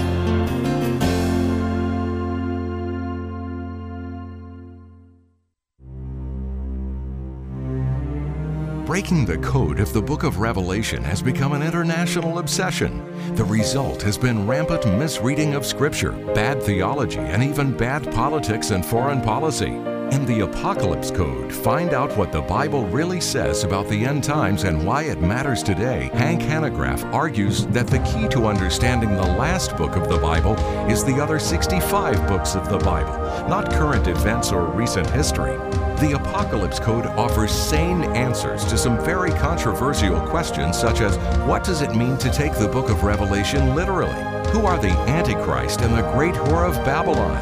Breaking 8.98 9.26
the 9.26 9.38
code 9.38 9.80
of 9.80 9.94
the 9.94 10.02
book 10.02 10.24
of 10.24 10.40
Revelation 10.40 11.04
has 11.04 11.22
become 11.22 11.54
an 11.54 11.62
international 11.62 12.40
obsession. 12.40 13.36
The 13.36 13.44
result 13.44 14.02
has 14.02 14.18
been 14.18 14.48
rampant 14.48 14.88
misreading 14.88 15.54
of 15.54 15.68
Scripture, 15.68 16.14
bad 16.34 16.64
theology, 16.64 17.20
and 17.20 17.44
even 17.44 17.78
bad 17.78 18.12
politics 18.12 18.72
and 18.72 18.84
foreign 18.84 19.22
policy. 19.22 19.68
In 19.68 20.26
the 20.26 20.40
Apocalypse 20.40 21.12
Code, 21.12 21.54
find 21.54 21.94
out 21.94 22.18
what 22.18 22.32
the 22.32 22.42
Bible 22.42 22.88
really 22.88 23.22
says 23.22 23.64
about 23.64 23.88
the 23.88 24.04
end 24.04 24.24
times 24.24 24.64
and 24.64 24.84
why 24.84 25.04
it 25.04 25.22
matters 25.22 25.62
today. 25.62 26.10
Hank 26.14 26.42
Hanegraaff 26.42 27.04
argues 27.14 27.68
that 27.68 27.86
the 27.86 28.00
key 28.00 28.28
to 28.30 28.48
understanding 28.48 29.14
the 29.14 29.22
last 29.22 29.78
book 29.78 29.96
of 29.96 30.10
the 30.10 30.18
Bible 30.18 30.56
is 30.90 31.06
the 31.06 31.22
other 31.22 31.38
65 31.38 32.28
books 32.28 32.56
of 32.56 32.68
the 32.68 32.80
Bible, 32.80 33.14
not 33.48 33.70
current 33.70 34.08
events 34.08 34.52
or 34.52 34.66
recent 34.66 35.08
history. 35.12 35.56
The 36.00 36.14
Apocalypse 36.14 36.80
Code 36.80 37.08
offers 37.08 37.52
sane 37.52 38.04
answers 38.16 38.64
to 38.66 38.78
some 38.78 39.04
very 39.04 39.32
controversial 39.32 40.22
questions, 40.28 40.78
such 40.78 41.02
as 41.02 41.18
what 41.48 41.64
does 41.64 41.82
it 41.82 41.96
mean 41.96 42.20
to 42.20 42.30
take 42.30 42.54
the 42.54 42.68
book 42.68 42.92
of 42.92 43.04
Revelation 43.04 43.74
literally? 43.74 44.14
Who 44.52 44.68
are 44.68 44.78
the 44.78 44.92
Antichrist 45.10 45.82
and 45.82 45.98
the 45.98 46.08
great 46.12 46.36
whore 46.36 46.70
of 46.70 46.76
Babylon? 46.86 47.36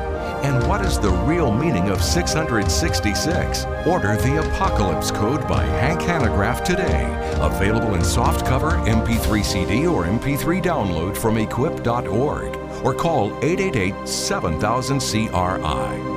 And 0.45 0.65
what 0.69 0.85
is 0.85 0.97
the 0.97 1.11
real 1.11 1.51
meaning 1.51 1.89
of 1.89 2.01
666? 2.01 3.65
Order 3.85 4.15
the 4.15 4.47
Apocalypse 4.47 5.11
Code 5.11 5.45
by 5.49 5.65
Hank 5.65 5.99
Hanegraaff 5.99 6.63
today. 6.63 7.03
Available 7.41 7.95
in 7.95 8.01
softcover, 8.01 8.81
MP3 8.87 9.43
CD, 9.43 9.85
or 9.85 10.05
MP3 10.05 10.63
download 10.63 11.17
from 11.17 11.37
equip.org. 11.37 12.55
Or 12.85 12.93
call 12.93 13.37
888 13.43 14.07
7000 14.07 14.99
CRI. 15.01 16.14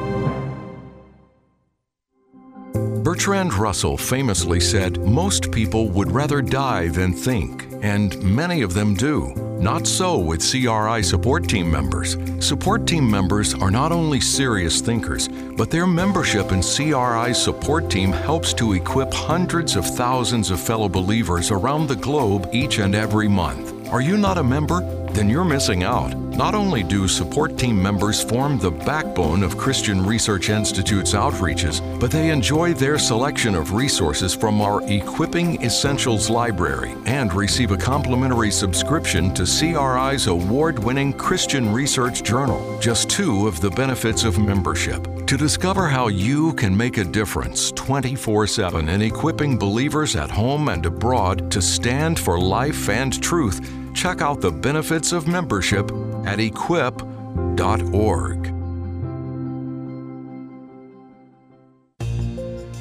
Bertrand 3.08 3.54
Russell 3.54 3.96
famously 3.96 4.60
said, 4.60 4.98
Most 4.98 5.50
people 5.50 5.88
would 5.88 6.12
rather 6.12 6.42
die 6.42 6.88
than 6.88 7.14
think, 7.14 7.66
and 7.80 8.22
many 8.22 8.60
of 8.60 8.74
them 8.74 8.92
do. 8.92 9.32
Not 9.58 9.86
so 9.86 10.18
with 10.18 10.46
CRI 10.46 11.02
support 11.02 11.48
team 11.48 11.70
members. 11.70 12.18
Support 12.46 12.86
team 12.86 13.10
members 13.10 13.54
are 13.54 13.70
not 13.70 13.92
only 13.92 14.20
serious 14.20 14.82
thinkers, 14.82 15.26
but 15.56 15.70
their 15.70 15.86
membership 15.86 16.52
in 16.52 16.60
CRI's 16.60 17.42
support 17.42 17.88
team 17.88 18.12
helps 18.12 18.52
to 18.52 18.74
equip 18.74 19.10
hundreds 19.14 19.74
of 19.74 19.86
thousands 19.86 20.50
of 20.50 20.60
fellow 20.60 20.90
believers 20.90 21.50
around 21.50 21.86
the 21.86 21.96
globe 21.96 22.50
each 22.52 22.78
and 22.78 22.94
every 22.94 23.26
month. 23.26 23.88
Are 23.88 24.02
you 24.02 24.18
not 24.18 24.36
a 24.36 24.44
member? 24.44 24.97
Then 25.18 25.28
you're 25.28 25.44
missing 25.44 25.82
out. 25.82 26.16
Not 26.16 26.54
only 26.54 26.84
do 26.84 27.08
support 27.08 27.58
team 27.58 27.82
members 27.82 28.22
form 28.22 28.56
the 28.56 28.70
backbone 28.70 29.42
of 29.42 29.58
Christian 29.58 30.06
Research 30.06 30.48
Institute's 30.48 31.12
outreaches, 31.12 31.80
but 31.98 32.12
they 32.12 32.30
enjoy 32.30 32.72
their 32.72 33.00
selection 33.00 33.56
of 33.56 33.72
resources 33.72 34.32
from 34.32 34.60
our 34.60 34.80
Equipping 34.82 35.60
Essentials 35.64 36.30
library 36.30 36.94
and 37.06 37.34
receive 37.34 37.72
a 37.72 37.76
complimentary 37.76 38.52
subscription 38.52 39.34
to 39.34 39.42
CRI's 39.42 40.28
award 40.28 40.78
winning 40.78 41.12
Christian 41.12 41.72
Research 41.72 42.22
Journal. 42.22 42.78
Just 42.78 43.10
two 43.10 43.48
of 43.48 43.60
the 43.60 43.70
benefits 43.70 44.22
of 44.22 44.38
membership. 44.38 45.04
To 45.26 45.36
discover 45.36 45.88
how 45.88 46.06
you 46.06 46.52
can 46.52 46.76
make 46.76 46.96
a 46.96 47.04
difference 47.04 47.72
24 47.72 48.46
7 48.46 48.88
in 48.88 49.02
equipping 49.02 49.58
believers 49.58 50.14
at 50.14 50.30
home 50.30 50.68
and 50.68 50.86
abroad 50.86 51.50
to 51.50 51.60
stand 51.60 52.20
for 52.20 52.38
life 52.38 52.88
and 52.88 53.20
truth, 53.20 53.77
check 53.98 54.22
out 54.22 54.40
the 54.40 54.52
benefits 54.52 55.12
of 55.12 55.26
membership 55.26 55.90
at 56.24 56.38
equip.org. 56.38 57.04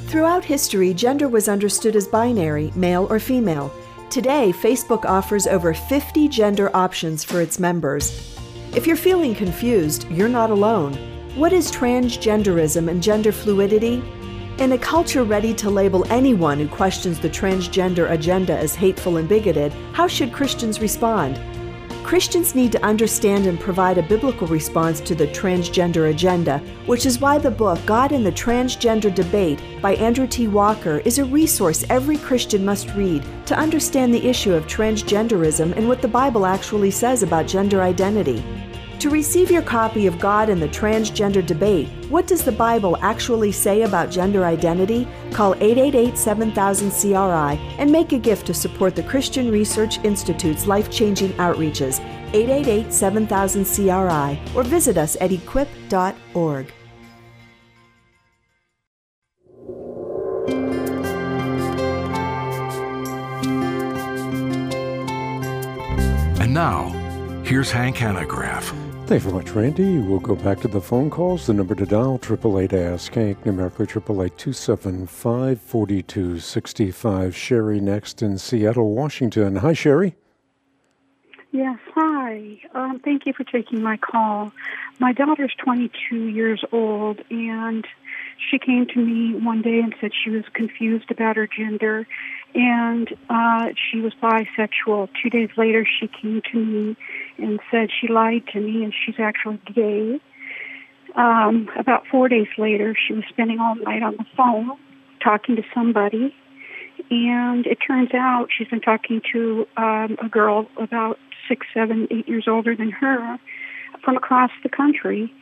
Throughout 0.06 0.44
history, 0.44 0.94
gender 0.94 1.28
was 1.28 1.48
understood 1.48 1.96
as 1.96 2.06
binary, 2.06 2.72
male 2.76 3.08
or 3.10 3.18
female. 3.18 3.72
Today, 4.10 4.52
Facebook 4.52 5.04
offers 5.04 5.48
over 5.48 5.74
50 5.74 6.28
gender 6.28 6.70
options 6.74 7.24
for 7.24 7.42
its 7.42 7.58
members. 7.58 8.38
If 8.74 8.86
you're 8.86 8.96
feeling 8.96 9.34
confused, 9.34 10.08
you're 10.10 10.28
not 10.28 10.50
alone. 10.50 10.94
What 11.34 11.52
is 11.52 11.70
transgenderism 11.72 12.88
and 12.88 13.02
gender 13.02 13.32
fluidity? 13.32 14.02
In 14.58 14.72
a 14.72 14.78
culture 14.78 15.22
ready 15.22 15.54
to 15.54 15.70
label 15.70 16.04
anyone 16.10 16.58
who 16.58 16.66
questions 16.66 17.20
the 17.20 17.30
transgender 17.30 18.10
agenda 18.10 18.58
as 18.58 18.74
hateful 18.74 19.18
and 19.18 19.28
bigoted, 19.28 19.72
how 19.92 20.08
should 20.08 20.32
Christians 20.32 20.80
respond? 20.80 21.40
Christians 22.02 22.56
need 22.56 22.72
to 22.72 22.84
understand 22.84 23.46
and 23.46 23.60
provide 23.60 23.98
a 23.98 24.02
biblical 24.02 24.48
response 24.48 24.98
to 25.02 25.14
the 25.14 25.28
transgender 25.28 26.10
agenda, 26.10 26.58
which 26.86 27.06
is 27.06 27.20
why 27.20 27.38
the 27.38 27.52
book 27.52 27.78
God 27.86 28.10
in 28.10 28.24
the 28.24 28.32
Transgender 28.32 29.14
Debate 29.14 29.62
by 29.80 29.94
Andrew 29.94 30.26
T. 30.26 30.48
Walker 30.48 30.98
is 31.04 31.20
a 31.20 31.24
resource 31.24 31.84
every 31.88 32.16
Christian 32.16 32.64
must 32.64 32.92
read 32.96 33.24
to 33.46 33.56
understand 33.56 34.12
the 34.12 34.26
issue 34.26 34.54
of 34.54 34.66
transgenderism 34.66 35.76
and 35.76 35.86
what 35.86 36.02
the 36.02 36.08
Bible 36.08 36.44
actually 36.44 36.90
says 36.90 37.22
about 37.22 37.46
gender 37.46 37.80
identity. 37.80 38.42
To 39.00 39.10
receive 39.10 39.48
your 39.48 39.62
copy 39.62 40.08
of 40.08 40.18
God 40.18 40.48
and 40.48 40.60
the 40.60 40.68
Transgender 40.68 41.46
Debate, 41.46 41.88
What 42.08 42.26
Does 42.26 42.42
the 42.42 42.50
Bible 42.50 42.96
Actually 43.00 43.52
Say 43.52 43.82
About 43.82 44.10
Gender 44.10 44.44
Identity? 44.44 45.06
Call 45.32 45.54
888 45.54 46.18
7000 46.18 46.90
CRI 46.90 47.60
and 47.78 47.92
make 47.92 48.10
a 48.10 48.18
gift 48.18 48.48
to 48.48 48.54
support 48.54 48.96
the 48.96 49.04
Christian 49.04 49.52
Research 49.52 49.98
Institute's 50.02 50.66
life 50.66 50.90
changing 50.90 51.30
outreaches. 51.34 52.00
888 52.34 52.92
7000 52.92 53.64
CRI 53.64 54.40
or 54.56 54.64
visit 54.64 54.98
us 54.98 55.16
at 55.20 55.30
equip.org. 55.30 56.72
And 66.40 66.52
now, 66.52 66.88
here's 67.44 67.70
Hank 67.70 67.94
Hanegraaff. 67.94 68.87
Thanks 69.08 69.24
very 69.24 69.36
much, 69.36 69.52
Randy. 69.52 70.00
We'll 70.00 70.20
go 70.20 70.34
back 70.34 70.60
to 70.60 70.68
the 70.68 70.82
phone 70.82 71.08
calls. 71.08 71.46
The 71.46 71.54
number 71.54 71.74
to 71.74 71.86
dial, 71.86 72.20
888 72.22 72.74
Ask 72.74 73.14
Hank, 73.14 73.46
numerical 73.46 73.84
888 73.84 74.36
275 74.36 75.58
4265. 75.62 77.34
Sherry 77.34 77.80
next 77.80 78.20
in 78.20 78.36
Seattle, 78.36 78.92
Washington. 78.92 79.56
Hi, 79.56 79.72
Sherry. 79.72 80.14
Yes, 81.52 81.78
hi. 81.94 82.60
Um, 82.74 83.00
thank 83.02 83.24
you 83.24 83.32
for 83.32 83.44
taking 83.44 83.82
my 83.82 83.96
call. 83.96 84.52
My 84.98 85.14
daughter's 85.14 85.54
22 85.56 86.26
years 86.26 86.62
old, 86.70 87.22
and 87.30 87.86
she 88.50 88.58
came 88.58 88.86
to 88.88 89.00
me 89.00 89.34
one 89.40 89.62
day 89.62 89.78
and 89.78 89.94
said 90.02 90.10
she 90.22 90.28
was 90.28 90.44
confused 90.52 91.10
about 91.10 91.36
her 91.36 91.46
gender 91.46 92.06
and 92.54 93.08
uh, 93.28 93.68
she 93.76 94.00
was 94.00 94.12
bisexual. 94.22 95.08
Two 95.22 95.30
days 95.30 95.50
later, 95.56 95.86
she 95.86 96.08
came 96.08 96.42
to 96.52 96.58
me 96.58 96.96
and 97.36 97.60
said 97.70 97.88
she 98.00 98.08
lied 98.08 98.46
to 98.52 98.60
me 98.60 98.84
and 98.84 98.94
she's 98.94 99.16
actually 99.18 99.60
gay. 99.74 100.20
Um, 101.14 101.68
about 101.78 102.06
four 102.10 102.28
days 102.28 102.48
later, 102.56 102.94
she 102.94 103.14
was 103.14 103.24
spending 103.28 103.58
all 103.60 103.74
night 103.74 104.02
on 104.02 104.16
the 104.16 104.26
phone 104.36 104.70
talking 105.22 105.56
to 105.56 105.62
somebody, 105.74 106.34
and 107.10 107.66
it 107.66 107.78
turns 107.86 108.10
out 108.14 108.48
she's 108.56 108.68
been 108.68 108.80
talking 108.80 109.20
to 109.32 109.66
um, 109.76 110.16
a 110.22 110.28
girl 110.30 110.68
about 110.80 111.18
six, 111.48 111.66
seven, 111.72 112.06
eight 112.10 112.28
years 112.28 112.46
older 112.46 112.76
than 112.76 112.90
her 112.90 113.38
from 114.04 114.16
across 114.16 114.50
the 114.62 114.68
country, 114.68 115.32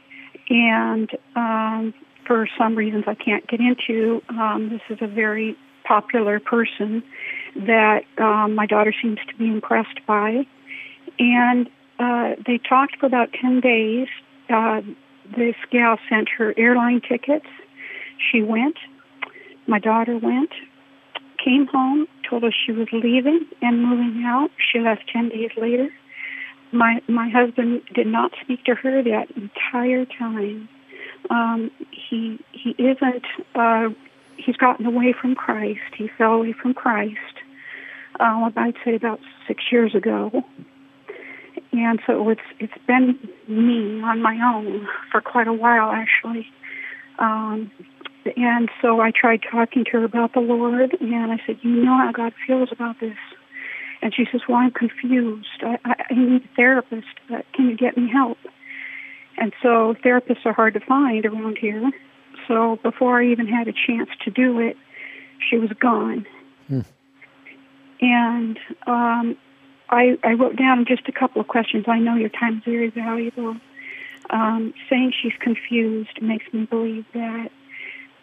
and 0.48 1.10
um, 1.34 1.92
for 2.26 2.48
some 2.58 2.74
reasons 2.74 3.04
I 3.06 3.14
can't 3.14 3.46
get 3.46 3.60
into, 3.60 4.22
um, 4.28 4.70
this 4.70 4.80
is 4.88 4.98
a 5.02 5.06
very 5.06 5.56
popular 5.86 6.40
person 6.40 7.02
that 7.54 8.02
um, 8.18 8.54
my 8.54 8.66
daughter 8.66 8.94
seems 9.00 9.18
to 9.28 9.36
be 9.36 9.46
impressed 9.46 10.00
by. 10.06 10.46
And 11.18 11.68
uh, 11.98 12.34
they 12.46 12.58
talked 12.58 12.96
for 12.98 13.06
about 13.06 13.32
10 13.40 13.60
days. 13.60 14.08
Uh, 14.50 14.82
this 15.36 15.56
gal 15.70 15.98
sent 16.08 16.28
her 16.38 16.54
airline 16.56 17.00
tickets. 17.00 17.46
She 18.30 18.42
went. 18.42 18.76
My 19.66 19.78
daughter 19.78 20.16
went, 20.16 20.50
came 21.44 21.66
home, 21.66 22.06
told 22.28 22.44
us 22.44 22.52
she 22.64 22.72
was 22.72 22.88
leaving 22.92 23.46
and 23.62 23.82
moving 23.82 24.24
out. 24.24 24.50
She 24.72 24.78
left 24.78 25.04
10 25.12 25.30
days 25.30 25.50
later. 25.56 25.88
My 26.72 27.00
my 27.08 27.28
husband 27.28 27.82
did 27.94 28.06
not 28.06 28.32
speak 28.42 28.64
to 28.64 28.74
her 28.74 29.02
that 29.02 29.26
entire 29.36 30.04
time. 30.04 30.68
Um, 31.30 31.70
he 31.90 32.38
he 32.52 32.70
isn't 32.70 33.24
uh, 33.54 33.88
he's 34.36 34.56
gotten 34.56 34.86
away 34.86 35.14
from 35.18 35.34
Christ. 35.34 35.94
He 35.96 36.08
fell 36.18 36.32
away 36.32 36.52
from 36.52 36.74
Christ. 36.74 37.16
Uh, 38.18 38.50
I'd 38.56 38.76
say 38.84 38.94
about 38.94 39.20
six 39.46 39.64
years 39.70 39.94
ago, 39.94 40.30
and 41.72 42.00
so 42.06 42.28
it's 42.30 42.40
it's 42.58 42.78
been 42.86 43.18
me 43.48 44.00
on 44.02 44.22
my 44.22 44.38
own 44.54 44.88
for 45.12 45.20
quite 45.20 45.48
a 45.48 45.52
while 45.52 45.90
actually. 45.90 46.46
Um, 47.18 47.70
and 48.36 48.70
so 48.80 49.00
I 49.00 49.10
tried 49.10 49.40
talking 49.50 49.84
to 49.84 49.90
her 49.92 50.04
about 50.04 50.32
the 50.32 50.40
Lord, 50.40 50.96
and 51.00 51.32
I 51.32 51.38
said, 51.46 51.58
"You 51.62 51.84
know 51.84 51.96
how 51.96 52.12
God 52.12 52.32
feels 52.46 52.70
about 52.72 53.00
this." 53.00 53.16
And 54.02 54.14
she 54.14 54.26
says, 54.30 54.42
"Well, 54.48 54.58
I'm 54.58 54.70
confused. 54.70 55.62
I, 55.62 55.78
I, 55.84 55.94
I 56.10 56.14
need 56.14 56.42
a 56.44 56.56
therapist. 56.56 57.06
But 57.28 57.44
can 57.52 57.68
you 57.68 57.76
get 57.76 57.96
me 57.96 58.08
help?" 58.10 58.38
And 59.38 59.52
so 59.62 59.94
therapists 60.04 60.46
are 60.46 60.52
hard 60.52 60.74
to 60.74 60.80
find 60.80 61.26
around 61.26 61.58
here. 61.58 61.90
So 62.48 62.78
before 62.82 63.20
I 63.20 63.26
even 63.26 63.46
had 63.46 63.68
a 63.68 63.72
chance 63.72 64.10
to 64.24 64.30
do 64.30 64.60
it, 64.60 64.76
she 65.48 65.58
was 65.58 65.70
gone. 65.80 66.26
Hmm. 66.68 66.80
And 68.00 68.58
um, 68.86 69.36
I, 69.88 70.18
I 70.22 70.32
wrote 70.32 70.56
down 70.56 70.84
just 70.86 71.08
a 71.08 71.12
couple 71.12 71.40
of 71.40 71.48
questions. 71.48 71.84
I 71.88 71.98
know 71.98 72.14
your 72.14 72.28
time 72.28 72.58
is 72.58 72.64
very 72.64 72.90
valuable. 72.90 73.56
Um, 74.28 74.74
saying 74.90 75.12
she's 75.22 75.36
confused 75.38 76.20
makes 76.20 76.52
me 76.52 76.66
believe 76.66 77.04
that 77.14 77.50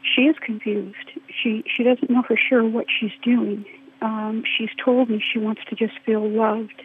she 0.04 0.24
is 0.24 0.36
confused. 0.40 1.12
She 1.30 1.64
she 1.66 1.84
doesn't 1.84 2.10
know 2.10 2.24
for 2.24 2.38
sure 2.38 2.64
what 2.66 2.88
she's 2.90 3.14
doing. 3.22 3.66
Um, 4.02 4.44
she's 4.58 4.70
told 4.84 5.10
me 5.10 5.24
she 5.32 5.40
wants 5.40 5.62
to 5.70 5.76
just 5.76 5.98
feel 6.06 6.28
loved, 6.30 6.82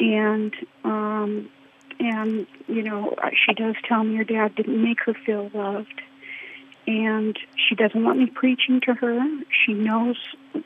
and 0.00 0.52
um, 0.82 1.48
and 2.00 2.46
you 2.66 2.82
know 2.82 3.14
she 3.46 3.54
does 3.54 3.76
tell 3.84 4.02
me 4.02 4.16
her 4.16 4.24
dad 4.24 4.56
didn't 4.56 4.82
make 4.82 5.00
her 5.02 5.14
feel 5.14 5.50
loved, 5.54 6.00
and 6.86 7.38
she 7.56 7.74
doesn't 7.74 8.04
want 8.04 8.18
me 8.18 8.26
preaching 8.26 8.80
to 8.82 8.94
her. 8.94 9.20
She 9.64 9.74
knows 9.74 10.16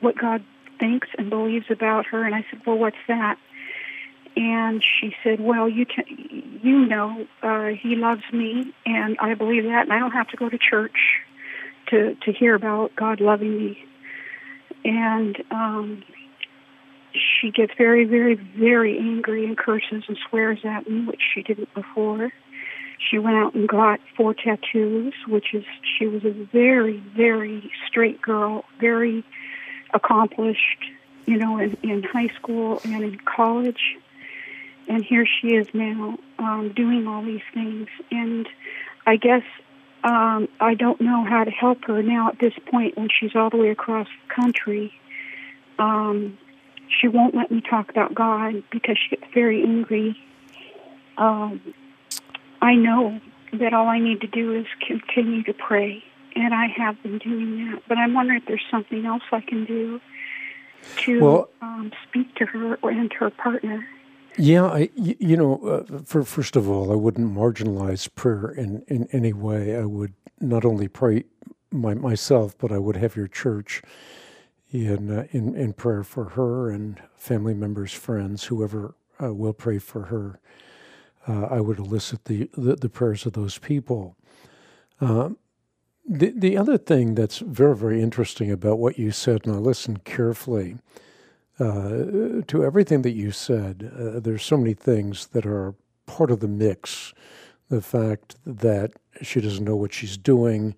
what 0.00 0.16
God 0.16 0.42
thinks 0.78 1.08
and 1.18 1.30
believes 1.30 1.66
about 1.70 2.06
her. 2.06 2.24
And 2.24 2.34
I 2.34 2.44
said, 2.50 2.60
"Well, 2.66 2.78
what's 2.78 2.96
that?" 3.08 3.38
And 4.36 4.82
she 4.82 5.14
said, 5.22 5.40
"Well, 5.40 5.68
you 5.68 5.86
can, 5.86 6.04
you 6.62 6.86
know, 6.86 7.26
uh, 7.42 7.68
He 7.68 7.96
loves 7.96 8.22
me, 8.32 8.72
and 8.86 9.16
I 9.20 9.34
believe 9.34 9.64
that, 9.64 9.82
and 9.84 9.92
I 9.92 9.98
don't 9.98 10.12
have 10.12 10.28
to 10.28 10.36
go 10.36 10.48
to 10.48 10.58
church 10.58 11.20
to 11.88 12.14
to 12.14 12.32
hear 12.32 12.54
about 12.54 12.94
God 12.96 13.20
loving 13.20 13.56
me." 13.56 13.84
And 14.84 15.42
um, 15.50 16.02
she 17.12 17.50
gets 17.50 17.72
very, 17.76 18.04
very, 18.04 18.34
very 18.34 18.98
angry 18.98 19.44
and 19.44 19.56
curses 19.56 20.04
and 20.08 20.16
swears 20.28 20.60
at 20.64 20.88
me, 20.88 21.04
which 21.04 21.20
she 21.34 21.42
didn't 21.42 21.72
before. 21.74 22.32
She 23.08 23.18
went 23.18 23.36
out 23.36 23.54
and 23.54 23.68
got 23.68 24.00
four 24.16 24.34
tattoos, 24.34 25.14
which 25.26 25.54
is 25.54 25.64
she 25.98 26.06
was 26.06 26.24
a 26.24 26.32
very, 26.52 26.98
very 27.16 27.70
straight 27.86 28.20
girl, 28.20 28.64
very 28.80 29.24
accomplished, 29.94 30.84
you 31.26 31.36
know, 31.36 31.58
in, 31.58 31.76
in 31.82 32.02
high 32.02 32.28
school 32.36 32.80
and 32.84 33.02
in 33.02 33.18
college. 33.24 33.96
And 34.88 35.04
here 35.04 35.26
she 35.26 35.48
is 35.54 35.66
now 35.72 36.18
um, 36.38 36.72
doing 36.74 37.06
all 37.06 37.22
these 37.22 37.42
things. 37.54 37.88
And 38.10 38.46
I 39.06 39.16
guess 39.16 39.44
um, 40.04 40.48
I 40.60 40.74
don't 40.74 41.00
know 41.00 41.24
how 41.24 41.44
to 41.44 41.50
help 41.50 41.84
her 41.86 42.02
now 42.02 42.28
at 42.28 42.38
this 42.38 42.54
point 42.70 42.96
when 42.98 43.08
she's 43.08 43.34
all 43.34 43.50
the 43.50 43.56
way 43.56 43.70
across 43.70 44.08
the 44.08 44.34
country. 44.34 44.92
Um, 45.78 46.38
she 46.88 47.08
won't 47.08 47.34
let 47.34 47.50
me 47.50 47.60
talk 47.60 47.88
about 47.90 48.14
God 48.14 48.62
because 48.70 48.98
she 48.98 49.16
gets 49.16 49.32
very 49.32 49.62
angry. 49.62 50.18
Um, 51.16 51.60
I 52.62 52.74
know 52.74 53.20
that 53.52 53.72
all 53.72 53.88
I 53.88 53.98
need 53.98 54.20
to 54.20 54.26
do 54.26 54.54
is 54.54 54.66
continue 54.86 55.42
to 55.44 55.54
pray, 55.54 56.02
and 56.36 56.54
I 56.54 56.66
have 56.66 57.02
been 57.02 57.18
doing 57.18 57.66
that. 57.66 57.82
But 57.88 57.98
I'm 57.98 58.14
wondering 58.14 58.40
if 58.40 58.46
there's 58.46 58.64
something 58.70 59.06
else 59.06 59.22
I 59.32 59.40
can 59.40 59.64
do 59.64 60.00
to 60.98 61.20
well, 61.20 61.50
um, 61.62 61.92
speak 62.08 62.34
to 62.36 62.46
her 62.46 62.78
and 62.82 63.12
her 63.14 63.30
partner. 63.30 63.86
Yeah, 64.36 64.66
I, 64.66 64.90
you 64.94 65.36
know, 65.36 65.58
uh, 65.90 65.98
for, 66.04 66.22
first 66.22 66.56
of 66.56 66.68
all, 66.68 66.92
I 66.92 66.94
wouldn't 66.94 67.34
marginalize 67.34 68.08
prayer 68.14 68.50
in, 68.50 68.84
in 68.86 69.08
any 69.12 69.32
way. 69.32 69.76
I 69.76 69.84
would 69.84 70.14
not 70.40 70.64
only 70.64 70.88
pray 70.88 71.24
my, 71.70 71.94
myself, 71.94 72.56
but 72.56 72.70
I 72.70 72.78
would 72.78 72.96
have 72.96 73.16
your 73.16 73.26
church 73.26 73.82
in, 74.70 75.10
uh, 75.10 75.26
in, 75.32 75.56
in 75.56 75.72
prayer 75.72 76.04
for 76.04 76.30
her 76.30 76.70
and 76.70 77.02
family 77.16 77.54
members, 77.54 77.92
friends, 77.92 78.44
whoever 78.44 78.94
uh, 79.22 79.34
will 79.34 79.52
pray 79.52 79.78
for 79.78 80.04
her 80.04 80.40
uh, 81.28 81.46
I 81.50 81.60
would 81.60 81.78
elicit 81.78 82.24
the, 82.24 82.50
the, 82.56 82.76
the, 82.76 82.88
prayers 82.88 83.26
of 83.26 83.34
those 83.34 83.58
people. 83.58 84.16
Uh, 85.00 85.30
the, 86.08 86.32
the 86.34 86.56
other 86.56 86.78
thing 86.78 87.14
that's 87.14 87.38
very, 87.38 87.76
very 87.76 88.02
interesting 88.02 88.50
about 88.50 88.78
what 88.78 88.98
you 88.98 89.10
said, 89.10 89.46
and 89.46 89.54
I 89.54 89.58
listened 89.58 90.04
carefully 90.04 90.78
uh, 91.58 92.42
to 92.46 92.64
everything 92.64 93.02
that 93.02 93.12
you 93.12 93.30
said, 93.32 93.92
uh, 93.94 94.20
there's 94.20 94.42
so 94.42 94.56
many 94.56 94.74
things 94.74 95.28
that 95.28 95.44
are 95.44 95.74
part 96.06 96.30
of 96.30 96.40
the 96.40 96.48
mix. 96.48 97.12
The 97.68 97.82
fact 97.82 98.36
that 98.44 98.92
she 99.22 99.40
doesn't 99.40 99.64
know 99.64 99.76
what 99.76 99.92
she's 99.92 100.16
doing, 100.16 100.74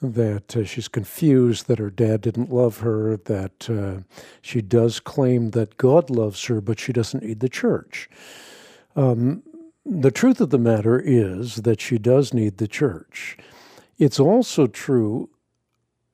that 0.00 0.56
uh, 0.56 0.64
she's 0.64 0.88
confused, 0.88 1.68
that 1.68 1.78
her 1.78 1.90
dad 1.90 2.22
didn't 2.22 2.50
love 2.50 2.78
her, 2.78 3.16
that 3.16 3.68
uh, 3.68 4.02
she 4.40 4.62
does 4.62 4.98
claim 4.98 5.50
that 5.50 5.76
God 5.76 6.08
loves 6.10 6.44
her, 6.46 6.60
but 6.60 6.80
she 6.80 6.92
doesn't 6.92 7.22
need 7.22 7.40
the 7.40 7.48
church. 7.48 8.08
Um, 8.96 9.42
the 9.88 10.10
truth 10.10 10.40
of 10.40 10.50
the 10.50 10.58
matter 10.58 11.00
is 11.00 11.56
that 11.56 11.80
she 11.80 11.98
does 11.98 12.34
need 12.34 12.58
the 12.58 12.68
church. 12.68 13.36
It's 13.98 14.20
also 14.20 14.66
true, 14.66 15.30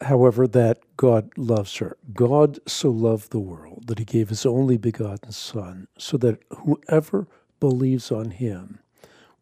however, 0.00 0.46
that 0.46 0.78
God 0.96 1.30
loves 1.36 1.76
her. 1.76 1.96
God 2.12 2.58
so 2.66 2.90
loved 2.90 3.30
the 3.30 3.40
world 3.40 3.88
that 3.88 3.98
he 3.98 4.04
gave 4.04 4.28
his 4.28 4.46
only 4.46 4.76
begotten 4.76 5.32
Son, 5.32 5.88
so 5.98 6.16
that 6.18 6.42
whoever 6.50 7.26
believes 7.60 8.12
on 8.12 8.30
him 8.30 8.78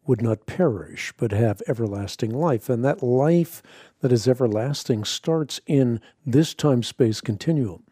would 0.05 0.21
not 0.21 0.45
perish, 0.45 1.13
but 1.17 1.31
have 1.31 1.61
everlasting 1.67 2.31
life. 2.31 2.69
And 2.69 2.83
that 2.83 3.01
life 3.01 3.61
that 4.01 4.11
is 4.11 4.27
everlasting 4.27 5.05
starts 5.05 5.61
in 5.65 6.01
this 6.25 6.53
time 6.53 6.83
space 6.83 7.21
continuum. 7.21 7.83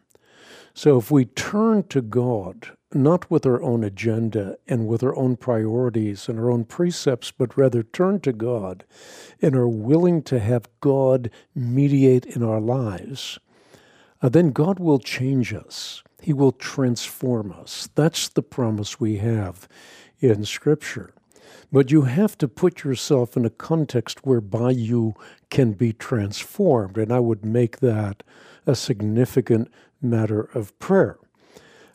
So 0.74 0.98
if 0.98 1.10
we 1.10 1.24
turn 1.24 1.84
to 1.84 2.02
God, 2.02 2.72
not 2.94 3.30
with 3.30 3.46
our 3.46 3.62
own 3.62 3.84
agenda 3.84 4.56
and 4.66 4.86
with 4.86 5.02
our 5.02 5.16
own 5.16 5.36
priorities 5.36 6.28
and 6.28 6.38
our 6.38 6.50
own 6.50 6.64
precepts, 6.64 7.30
but 7.30 7.56
rather 7.56 7.82
turn 7.82 8.20
to 8.20 8.32
God 8.32 8.84
and 9.40 9.56
are 9.56 9.68
willing 9.68 10.22
to 10.24 10.38
have 10.38 10.68
God 10.80 11.30
mediate 11.54 12.24
in 12.26 12.42
our 12.42 12.60
lives, 12.60 13.38
uh, 14.20 14.28
then 14.28 14.50
God 14.50 14.78
will 14.78 14.98
change 14.98 15.52
us. 15.52 16.02
He 16.20 16.32
will 16.32 16.52
transform 16.52 17.52
us. 17.52 17.88
That's 17.94 18.28
the 18.28 18.42
promise 18.42 19.00
we 19.00 19.16
have 19.16 19.68
in 20.20 20.44
Scripture. 20.44 21.12
But 21.72 21.90
you 21.90 22.02
have 22.02 22.36
to 22.38 22.48
put 22.48 22.84
yourself 22.84 23.36
in 23.36 23.44
a 23.44 23.50
context 23.50 24.26
whereby 24.26 24.70
you 24.70 25.14
can 25.50 25.72
be 25.72 25.92
transformed. 25.92 26.98
And 26.98 27.12
I 27.12 27.18
would 27.18 27.44
make 27.44 27.80
that 27.80 28.22
a 28.66 28.76
significant 28.76 29.72
matter 30.00 30.42
of 30.54 30.78
prayer. 30.78 31.18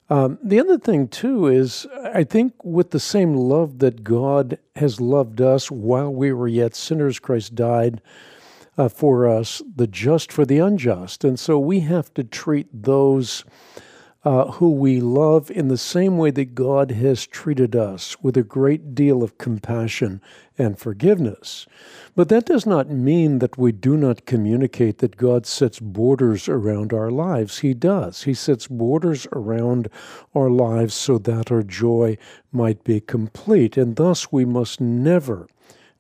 Um, 0.09 0.39
the 0.41 0.59
other 0.59 0.77
thing, 0.77 1.09
too, 1.09 1.47
is 1.47 1.85
I 2.13 2.23
think 2.23 2.53
with 2.63 2.91
the 2.91 2.99
same 2.99 3.35
love 3.35 3.79
that 3.79 4.03
God 4.03 4.57
has 4.75 5.01
loved 5.01 5.41
us 5.41 5.69
while 5.69 6.13
we 6.13 6.31
were 6.31 6.47
yet 6.47 6.75
sinners, 6.75 7.19
Christ 7.19 7.55
died 7.55 8.01
uh, 8.77 8.87
for 8.87 9.27
us, 9.27 9.61
the 9.75 9.87
just 9.87 10.31
for 10.31 10.45
the 10.45 10.59
unjust. 10.59 11.23
And 11.23 11.37
so 11.37 11.59
we 11.59 11.81
have 11.81 12.13
to 12.13 12.23
treat 12.23 12.67
those 12.71 13.43
uh, 14.23 14.51
who 14.53 14.71
we 14.71 14.99
love 14.99 15.49
in 15.51 15.67
the 15.67 15.77
same 15.77 16.17
way 16.17 16.31
that 16.31 16.55
God 16.55 16.91
has 16.91 17.25
treated 17.25 17.75
us, 17.75 18.21
with 18.21 18.35
a 18.35 18.43
great 18.43 18.95
deal 18.95 19.23
of 19.23 19.37
compassion 19.37 20.21
and 20.57 20.77
forgiveness. 20.77 21.67
But 22.15 22.29
that 22.29 22.45
does 22.45 22.65
not 22.65 22.89
mean 22.89 23.39
that 23.39 23.57
we 23.57 23.71
do 23.71 23.95
not 23.95 24.25
communicate 24.25 24.97
that 24.97 25.17
God 25.17 25.45
sets 25.45 25.79
borders 25.79 26.49
around 26.49 26.93
our 26.93 27.11
lives. 27.11 27.59
He 27.59 27.73
does. 27.73 28.23
He 28.23 28.33
sets 28.33 28.67
borders 28.67 29.27
around 29.31 29.87
our 30.33 30.49
lives 30.49 30.95
so 30.95 31.19
that 31.19 31.51
our 31.51 31.63
joy 31.63 32.17
might 32.51 32.83
be 32.83 32.99
complete. 32.99 33.77
And 33.77 33.95
thus 33.95 34.31
we 34.31 34.45
must 34.45 34.81
never 34.81 35.47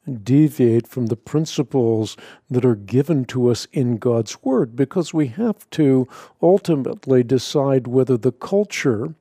deviate 0.07 0.87
from 0.87 1.07
the 1.07 1.15
principles 1.15 2.17
that 2.49 2.65
are 2.65 2.75
given 2.75 3.25
to 3.25 3.49
us 3.49 3.67
in 3.71 3.97
God's 3.97 4.43
Word 4.43 4.75
because 4.75 5.13
we 5.13 5.27
have 5.27 5.69
to 5.71 6.07
ultimately 6.41 7.23
decide 7.23 7.87
whether 7.87 8.17
the 8.17 8.31
culture 8.31 9.13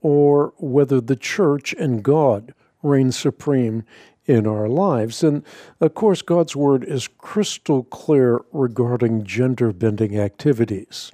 or 0.00 0.52
whether 0.58 1.00
the 1.00 1.16
church 1.16 1.74
and 1.74 2.02
God 2.02 2.54
reign 2.82 3.12
supreme 3.12 3.84
in 4.26 4.46
our 4.46 4.68
lives. 4.68 5.22
And 5.22 5.44
of 5.80 5.94
course, 5.94 6.22
God's 6.22 6.54
Word 6.54 6.84
is 6.84 7.08
crystal 7.08 7.84
clear 7.84 8.40
regarding 8.52 9.24
gender 9.24 9.72
bending 9.72 10.18
activities. 10.18 11.12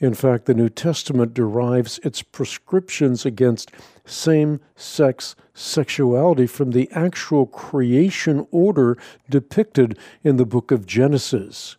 In 0.00 0.14
fact, 0.14 0.46
the 0.46 0.54
New 0.54 0.70
Testament 0.70 1.34
derives 1.34 2.00
its 2.02 2.22
prescriptions 2.22 3.26
against 3.26 3.70
same 4.06 4.60
sex 4.74 5.36
sexuality 5.52 6.46
from 6.46 6.70
the 6.70 6.90
actual 6.92 7.44
creation 7.44 8.46
order 8.50 8.96
depicted 9.28 9.98
in 10.24 10.36
the 10.36 10.46
book 10.46 10.70
of 10.70 10.86
Genesis 10.86 11.76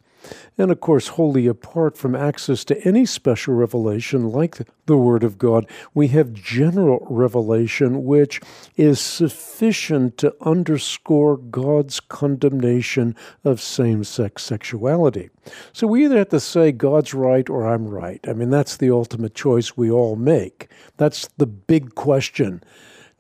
and 0.58 0.72
of 0.72 0.80
course, 0.80 1.10
wholly 1.10 1.48
apart 1.48 1.98
from 1.98 2.16
access 2.16 2.64
to 2.66 2.88
any 2.88 3.06
special 3.06 3.54
revelation 3.54 4.30
like 4.30 4.60
the 4.86 4.98
Word 4.98 5.24
of 5.24 5.38
God, 5.38 5.68
we 5.94 6.10
have 6.10 6.34
general 6.34 7.06
revelation 7.10 8.04
which 8.04 8.42
is 8.76 9.00
sufficient 9.00 10.18
to 10.18 10.36
underscore 10.42 11.38
God's 11.38 12.00
condemnation 12.00 13.16
of 13.44 13.62
same 13.62 14.04
sex 14.04 14.44
sexuality. 14.44 15.30
So 15.74 15.88
we 15.88 16.06
either 16.06 16.18
have 16.18 16.30
to 16.30 16.40
say 16.40 16.72
God's 16.72 17.14
right 17.14 17.50
or 17.50 17.68
I'm 17.68 17.88
right. 17.88 18.20
I 18.28 18.34
mean, 18.34 18.50
that's 18.50 18.78
the 18.78 18.92
ultimate 18.92 19.34
choice 19.34 19.76
we 19.76 19.90
all 19.90 20.16
make. 20.16 20.70
That's 20.98 21.28
the 21.38 21.48
big 21.48 21.96
question. 21.96 22.64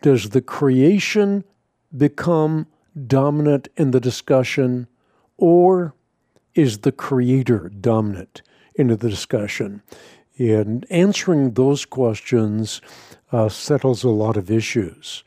Does 0.01 0.29
the 0.29 0.41
creation 0.41 1.43
become 1.95 2.67
dominant 3.07 3.67
in 3.77 3.91
the 3.91 3.99
discussion, 3.99 4.87
or 5.37 5.93
is 6.55 6.79
the 6.79 6.91
creator 6.91 7.69
dominant 7.69 8.41
in 8.75 8.87
the 8.87 8.97
discussion? 8.97 9.81
And 10.37 10.85
answering 10.89 11.53
those 11.53 11.85
questions 11.85 12.81
uh, 13.31 13.49
settles 13.49 14.03
a 14.03 14.09
lot 14.09 14.37
of 14.37 14.49
issues. 14.49 15.23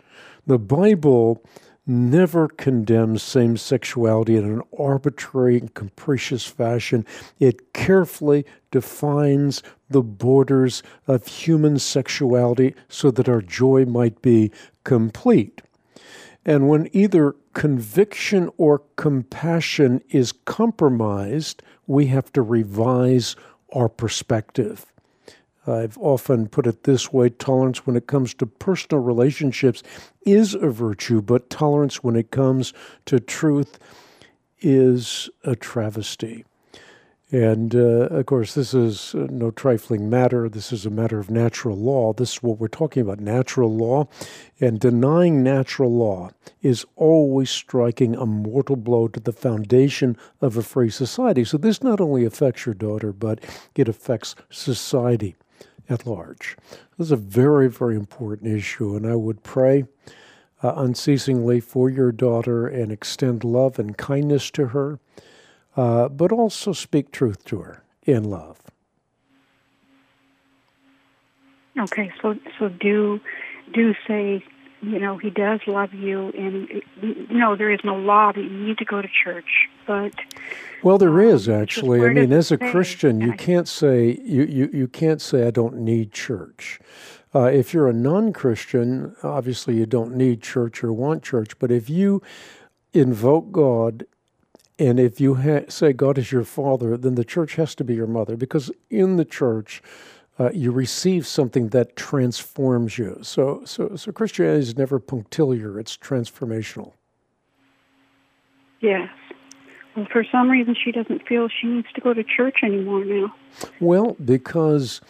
The 0.46 0.58
Bible 0.58 1.42
never 1.87 2.48
condemns 2.48 3.22
same 3.22 3.56
sexuality 3.56 4.37
in 4.37 4.44
an 4.44 4.62
arbitrary 4.78 5.58
and 5.58 5.72
capricious 5.74 6.46
fashion. 6.46 7.04
It 7.38 7.72
carefully 7.72 8.46
defines 8.70 9.62
the 9.90 10.02
borders 10.02 10.82
of 11.06 11.26
human 11.26 11.78
sexuality 11.78 12.74
so 12.88 13.10
that 13.10 13.28
our 13.28 13.42
joy 13.42 13.84
might 13.84 14.22
be 14.22 14.50
complete. 14.84 15.60
And 16.44 16.68
when 16.68 16.88
either 16.92 17.35
conviction 17.54 18.50
or 18.57 18.83
compassion 18.96 20.02
is 20.11 20.33
compromised, 20.33 21.62
we 21.87 22.07
have 22.07 22.33
to 22.35 22.42
revise 22.42 23.37
our 23.72 23.88
perspective. 23.88 24.87
I've 25.66 25.96
often 25.96 26.48
put 26.48 26.66
it 26.66 26.83
this 26.83 27.12
way 27.12 27.30
tolerance 27.30 27.87
when 27.87 27.96
it 27.96 28.07
comes 28.07 28.35
to 28.35 28.46
personal 28.46 29.02
relationships 29.02 29.83
is 30.26 30.54
a 30.54 30.68
virtue, 30.68 31.22
but 31.22 31.48
tolerance 31.48 32.04
when 32.04 32.16
it 32.16 32.30
comes 32.30 32.74
to 33.07 33.18
truth 33.18 33.78
is 34.61 35.30
a 35.42 35.57
travesty. 35.57 36.44
And 37.35 37.75
uh, 37.75 38.07
of 38.12 38.27
course, 38.27 38.55
this 38.55 38.75
is 38.75 39.12
uh, 39.12 39.27
no 39.29 39.51
trifling 39.51 40.09
matter. 40.09 40.49
This 40.49 40.73
is 40.73 40.87
a 40.87 40.90
matter 40.90 41.18
of 41.18 41.33
natural 41.33 41.77
law. 41.77 42.12
This 42.12 42.35
is 42.35 42.42
what 42.44 42.61
we're 42.61 42.68
talking 42.68 43.03
about 43.03 43.18
natural 43.18 43.77
law. 43.77 44.07
And 44.61 44.79
denying 44.79 45.42
natural 45.42 45.92
law 45.92 46.31
is 46.62 46.87
always 46.94 47.51
striking 47.51 48.14
a 48.14 48.25
mortal 48.25 48.77
blow 48.77 49.09
to 49.09 49.18
the 49.18 49.33
foundation 49.33 50.16
of 50.40 50.57
a 50.57 50.62
free 50.62 50.90
society. 50.90 51.42
So, 51.42 51.59
this 51.59 51.83
not 51.83 52.01
only 52.01 52.25
affects 52.25 52.66
your 52.66 52.75
daughter, 52.77 53.12
but 53.12 53.40
it 53.75 53.88
affects 53.88 54.37
society 54.49 55.35
at 55.88 56.07
large. 56.07 56.57
This 56.97 57.09
is 57.09 57.12
a 57.12 57.16
very, 57.16 57.68
very 57.68 57.97
important 57.97 58.57
issue. 58.57 58.94
And 58.94 59.09
I 59.09 59.16
would 59.16 59.42
pray 59.42 59.87
uh, 60.62 60.75
unceasingly 60.77 61.59
for 61.59 61.90
your 61.90 62.12
daughter 62.12 62.68
and 62.68 62.92
extend 62.92 63.42
love 63.42 63.81
and 63.81 63.99
kindness 63.99 64.53
to 64.53 64.66
her 64.66 65.01
uh, 65.76 66.08
but 66.08 66.32
also 66.32 66.72
speak 66.72 67.10
truth 67.12 67.44
to 67.44 67.60
her 67.60 67.84
in 68.04 68.24
love. 68.24 68.60
Okay, 71.78 72.12
so 72.22 72.38
so 72.58 72.68
do 72.68 73.20
do 73.72 73.94
say, 74.06 74.44
you 74.80 74.98
know, 75.00 75.18
he 75.18 75.30
does 75.30 75.60
love 75.66 75.92
you, 75.92 76.28
and 76.28 76.68
you 77.02 77.38
know 77.38 77.56
there 77.56 77.70
is 77.70 77.80
no 77.82 77.96
law 77.96 78.30
that 78.32 78.40
you 78.40 78.50
need 78.50 78.78
to 78.78 78.84
go 78.84 79.02
to 79.02 79.08
church, 79.24 79.68
but 79.87 80.12
well, 80.84 80.98
there 80.98 81.20
um, 81.20 81.28
is 81.28 81.48
actually. 81.48 82.04
I 82.04 82.10
mean, 82.10 82.32
as 82.32 82.52
a 82.52 82.58
Christian, 82.58 83.20
you 83.20 83.32
can't 83.32 83.66
say 83.66 84.20
you, 84.22 84.44
you 84.44 84.70
you 84.72 84.87
can't 84.87 85.20
say 85.20 85.46
I 85.46 85.50
don't 85.50 85.78
need 85.78 86.12
church. 86.12 86.78
Uh, 87.34 87.46
if 87.46 87.74
you're 87.74 87.88
a 87.88 87.92
non-Christian, 87.92 89.16
obviously 89.24 89.76
you 89.76 89.87
don't 89.87 90.14
need 90.14 90.40
church 90.40 90.84
or 90.84 90.92
want 90.92 91.24
church. 91.24 91.58
But 91.58 91.72
if 91.72 91.90
you 91.90 92.22
invoke 92.92 93.50
God 93.50 94.06
and 94.78 94.98
if 94.98 95.20
you 95.20 95.37
ha- 95.37 95.66
say 95.68 95.92
God 95.92 96.18
is 96.18 96.32
your 96.32 96.44
father, 96.44 96.96
then 96.96 97.14
the 97.14 97.24
church 97.24 97.54
has 97.56 97.74
to 97.76 97.84
be 97.84 97.94
your 97.94 98.06
mother 98.06 98.37
because 98.37 98.70
in 98.90 99.16
the 99.16 99.24
church, 99.24 99.82
uh, 100.38 100.50
you 100.52 100.72
receive 100.72 101.26
something 101.26 101.68
that 101.68 101.94
transforms 101.94 102.98
you. 102.98 103.18
So, 103.22 103.62
so, 103.64 103.94
so 103.94 104.10
Christianity 104.10 104.60
is 104.60 104.76
never 104.76 104.98
punctiliar; 104.98 105.78
it's 105.78 105.96
transformational. 105.96 106.92
Yes. 108.80 109.08
Well, 109.96 110.06
for 110.10 110.24
some 110.30 110.50
reason, 110.50 110.74
she 110.74 110.90
doesn't 110.90 111.26
feel 111.28 111.48
she 111.48 111.68
needs 111.68 111.87
to 111.94 112.00
go 112.00 112.12
to 112.12 112.24
church 112.24 112.56
anymore 112.64 113.04
now. 113.04 113.32
Well, 113.78 114.16
because 114.24 115.00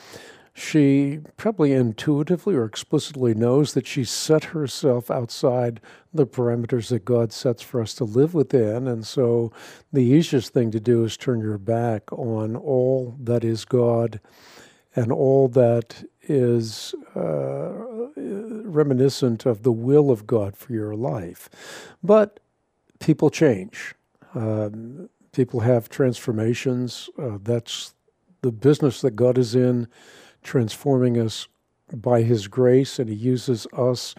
she 0.57 1.19
probably 1.37 1.73
intuitively 1.73 2.55
or 2.55 2.65
explicitly 2.65 3.35
knows 3.35 3.75
that 3.75 3.89
she 3.89 4.05
set 4.05 4.45
herself 4.45 5.11
outside 5.11 5.81
the 6.13 6.27
parameters 6.27 6.91
that 6.91 7.05
God 7.05 7.33
sets 7.33 7.61
for 7.61 7.83
us 7.83 7.93
to 7.95 8.05
live 8.05 8.35
within. 8.35 8.87
And 8.87 9.05
so 9.05 9.53
the 9.93 10.05
easiest 10.05 10.53
thing 10.53 10.71
to 10.71 10.79
do 10.79 11.03
is 11.03 11.17
turn 11.17 11.41
your 11.41 11.59
back 11.59 12.13
on 12.13 12.55
all 12.55 13.17
that 13.19 13.43
is 13.43 13.65
God 13.65 14.21
and 14.95 15.11
all 15.11 15.49
that 15.49 16.05
is 16.23 16.95
uh, 17.17 17.73
reminiscent 18.15 19.47
of 19.47 19.65
the 19.65 19.73
will 19.73 20.09
of 20.13 20.25
God 20.25 20.57
for 20.57 20.73
your 20.73 20.95
life. 20.95 21.51
But 22.01 22.39
people 23.01 23.29
change. 23.29 23.97
Um, 24.37 25.11
people 25.33 25.61
have 25.61 25.89
transformations. 25.89 27.11
Uh, 27.19 27.39
that's 27.43 27.95
the 28.43 28.53
business 28.53 29.01
that 29.01 29.17
God 29.17 29.37
is 29.37 29.57
in 29.57 29.89
transforming 30.45 31.19
us 31.19 31.49
by 31.93 32.23
His 32.23 32.47
grace, 32.47 33.01
and 33.01 33.09
He 33.09 33.17
uses 33.17 33.67
us 33.73 34.15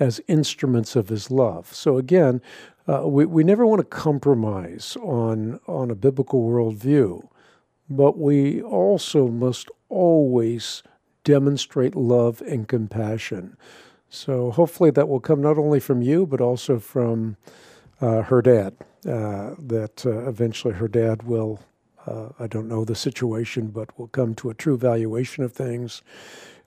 as 0.00 0.20
instruments 0.26 0.96
of 0.96 1.08
His 1.08 1.30
love. 1.30 1.72
So 1.72 1.98
again, 1.98 2.42
uh, 2.88 3.06
we, 3.06 3.26
we 3.26 3.44
never 3.44 3.66
want 3.66 3.80
to 3.80 3.84
compromise 3.84 4.96
on, 5.02 5.60
on 5.66 5.90
a 5.90 5.94
biblical 5.94 6.42
worldview, 6.42 7.28
but 7.88 8.18
we 8.18 8.62
also 8.62 9.28
must 9.28 9.70
always 9.88 10.82
demonstrate 11.24 11.94
love 11.94 12.40
and 12.42 12.66
compassion. 12.66 13.56
So 14.08 14.50
hopefully 14.50 14.90
that 14.92 15.08
will 15.08 15.20
come 15.20 15.42
not 15.42 15.58
only 15.58 15.80
from 15.80 16.00
you, 16.00 16.26
but 16.26 16.40
also 16.40 16.78
from 16.78 17.36
uh, 18.00 18.22
her 18.22 18.40
dad, 18.40 18.74
uh, 19.06 19.54
that 19.58 20.04
uh, 20.06 20.26
eventually 20.28 20.74
her 20.74 20.88
dad 20.88 21.24
will 21.24 21.60
uh, 22.08 22.28
I 22.38 22.46
don't 22.46 22.68
know 22.68 22.84
the 22.84 22.94
situation, 22.94 23.68
but 23.68 23.98
we'll 23.98 24.08
come 24.08 24.34
to 24.36 24.50
a 24.50 24.54
true 24.54 24.76
valuation 24.76 25.44
of 25.44 25.52
things, 25.52 26.02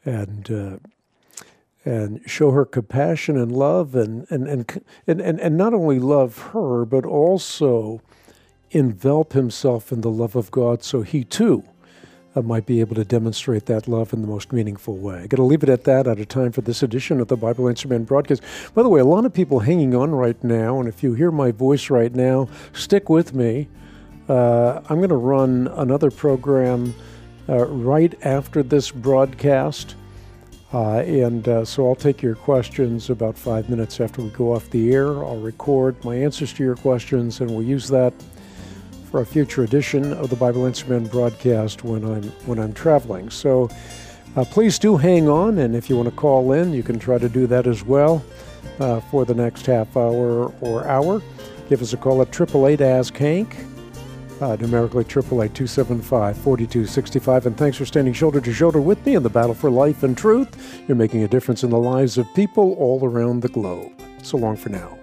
and 0.05 0.51
uh, 0.51 0.77
and 1.83 2.21
show 2.25 2.51
her 2.51 2.65
compassion 2.65 3.37
and 3.37 3.51
love, 3.51 3.95
and 3.95 4.27
and, 4.29 4.47
and 4.47 4.83
and 5.07 5.21
and 5.21 5.39
and 5.39 5.57
not 5.57 5.73
only 5.73 5.99
love 5.99 6.37
her, 6.53 6.85
but 6.85 7.05
also 7.05 8.01
envelop 8.71 9.33
himself 9.33 9.91
in 9.91 10.01
the 10.01 10.11
love 10.11 10.35
of 10.35 10.51
God, 10.51 10.83
so 10.83 11.01
he 11.01 11.23
too 11.23 11.63
uh, 12.35 12.41
might 12.41 12.65
be 12.65 12.79
able 12.79 12.95
to 12.95 13.03
demonstrate 13.03 13.65
that 13.65 13.87
love 13.87 14.13
in 14.13 14.21
the 14.21 14.27
most 14.27 14.53
meaningful 14.53 14.97
way. 14.97 15.15
I'm 15.15 15.27
going 15.27 15.37
to 15.37 15.43
leave 15.43 15.63
it 15.63 15.69
at 15.69 15.83
that 15.85 16.07
out 16.07 16.19
of 16.19 16.27
time 16.27 16.51
for 16.51 16.61
this 16.61 16.83
edition 16.83 17.19
of 17.19 17.27
the 17.27 17.35
Bible 17.35 17.67
Answer 17.67 17.87
Man 17.87 18.03
broadcast. 18.03 18.41
By 18.73 18.83
the 18.83 18.89
way, 18.89 19.01
a 19.01 19.05
lot 19.05 19.25
of 19.25 19.33
people 19.33 19.59
hanging 19.59 19.93
on 19.95 20.11
right 20.11 20.41
now, 20.43 20.79
and 20.79 20.87
if 20.87 21.03
you 21.03 21.13
hear 21.13 21.31
my 21.31 21.51
voice 21.51 21.89
right 21.89 22.13
now, 22.13 22.47
stick 22.73 23.09
with 23.09 23.33
me. 23.33 23.67
Uh, 24.29 24.81
I'm 24.89 24.97
going 24.97 25.09
to 25.09 25.15
run 25.15 25.67
another 25.75 26.11
program 26.11 26.93
uh, 27.49 27.65
right 27.65 28.13
after 28.23 28.63
this 28.63 28.91
broadcast. 28.91 29.95
Uh, 30.73 30.99
and 30.99 31.47
uh, 31.49 31.65
so 31.65 31.87
I'll 31.87 31.95
take 31.95 32.21
your 32.21 32.35
questions 32.35 33.09
about 33.09 33.37
five 33.37 33.69
minutes 33.69 33.99
after 33.99 34.21
we 34.21 34.29
go 34.29 34.53
off 34.53 34.69
the 34.69 34.93
air. 34.93 35.23
I'll 35.23 35.39
record 35.39 36.01
my 36.05 36.15
answers 36.15 36.53
to 36.53 36.63
your 36.63 36.77
questions, 36.77 37.41
and 37.41 37.51
we'll 37.51 37.63
use 37.63 37.89
that 37.89 38.13
for 39.09 39.19
a 39.19 39.25
future 39.25 39.63
edition 39.63 40.13
of 40.13 40.29
the 40.29 40.37
Bible 40.37 40.65
Answer 40.65 40.87
Man 40.87 41.05
broadcast 41.07 41.83
when 41.83 42.05
I'm 42.05 42.23
when 42.45 42.57
I'm 42.57 42.71
traveling. 42.71 43.29
So 43.29 43.69
uh, 44.37 44.45
please 44.45 44.79
do 44.79 44.95
hang 44.95 45.27
on, 45.27 45.57
and 45.57 45.75
if 45.75 45.89
you 45.89 45.97
want 45.97 46.07
to 46.07 46.15
call 46.15 46.53
in, 46.53 46.71
you 46.71 46.83
can 46.83 46.97
try 46.97 47.17
to 47.17 47.27
do 47.27 47.47
that 47.47 47.67
as 47.67 47.83
well 47.83 48.23
uh, 48.79 49.01
for 49.01 49.25
the 49.25 49.33
next 49.33 49.65
half 49.65 49.97
hour 49.97 50.53
or 50.61 50.87
hour. 50.87 51.21
Give 51.67 51.81
us 51.81 51.91
a 51.91 51.97
call 51.97 52.21
at 52.21 52.29
888 52.29 52.79
Ask 52.79 53.17
Hank 53.17 53.57
uh, 54.41 54.55
numerically 54.59 55.03
888 55.03 55.53
275 55.53 56.37
4265. 56.37 57.45
And 57.45 57.57
thanks 57.57 57.77
for 57.77 57.85
standing 57.85 58.13
shoulder 58.13 58.41
to 58.41 58.53
shoulder 58.53 58.81
with 58.81 59.05
me 59.05 59.15
in 59.15 59.23
the 59.23 59.29
battle 59.29 59.53
for 59.53 59.69
life 59.69 60.03
and 60.03 60.17
truth. 60.17 60.83
You're 60.87 60.97
making 60.97 61.23
a 61.23 61.27
difference 61.27 61.63
in 61.63 61.69
the 61.69 61.79
lives 61.79 62.17
of 62.17 62.31
people 62.33 62.73
all 62.73 63.03
around 63.03 63.41
the 63.41 63.49
globe. 63.49 63.91
So 64.23 64.37
long 64.37 64.57
for 64.57 64.69
now. 64.69 64.97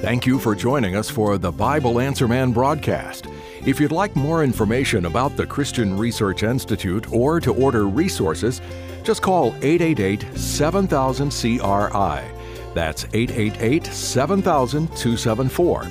Thank 0.00 0.26
you 0.26 0.38
for 0.40 0.56
joining 0.56 0.96
us 0.96 1.08
for 1.08 1.38
the 1.38 1.52
Bible 1.52 2.00
Answer 2.00 2.26
Man 2.26 2.52
broadcast. 2.52 3.28
If 3.64 3.78
you'd 3.78 3.92
like 3.92 4.16
more 4.16 4.42
information 4.42 5.06
about 5.06 5.36
the 5.36 5.46
Christian 5.46 5.96
Research 5.96 6.42
Institute 6.42 7.12
or 7.12 7.38
to 7.38 7.54
order 7.54 7.86
resources, 7.86 8.60
just 9.04 9.22
call 9.22 9.54
888 9.62 10.36
7000 10.36 11.30
CRI. 11.30 12.22
That's 12.74 13.04
888 13.12 13.86
7000 13.86 14.86
274 14.88 15.86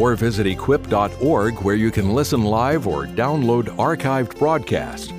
or 0.00 0.16
visit 0.16 0.46
equip.org 0.46 1.60
where 1.60 1.74
you 1.74 1.90
can 1.90 2.14
listen 2.14 2.42
live 2.42 2.86
or 2.86 3.04
download 3.04 3.64
archived 3.76 4.38
broadcasts. 4.38 5.12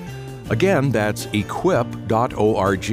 Again, 0.50 0.90
that's 0.90 1.26
equip.org. 1.32 2.90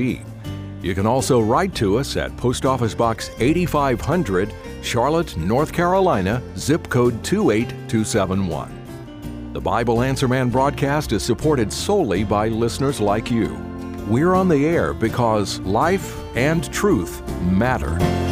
You 0.82 0.96
can 0.96 1.06
also 1.06 1.42
write 1.42 1.76
to 1.76 1.98
us 1.98 2.16
at 2.16 2.36
Post 2.38 2.66
Office 2.66 2.96
Box 2.96 3.32
8500, 3.40 4.54
Charlotte, 4.82 5.36
North 5.36 5.74
Carolina, 5.74 6.42
zip 6.56 6.88
code 6.88 7.22
28271. 7.24 9.52
The 9.52 9.60
Bible 9.60 10.04
Answer 10.04 10.28
Man 10.28 10.50
broadcast 10.50 11.12
is 11.12 11.24
supported 11.24 11.74
solely 11.74 12.24
by 12.24 12.50
listeners 12.50 13.02
like 13.02 13.32
you. 13.32 13.48
We're 14.08 14.36
on 14.36 14.48
the 14.48 14.64
air 14.66 14.94
because 14.94 15.60
life 15.62 16.16
and 16.36 16.72
truth 16.72 17.28
matter. 17.42 18.29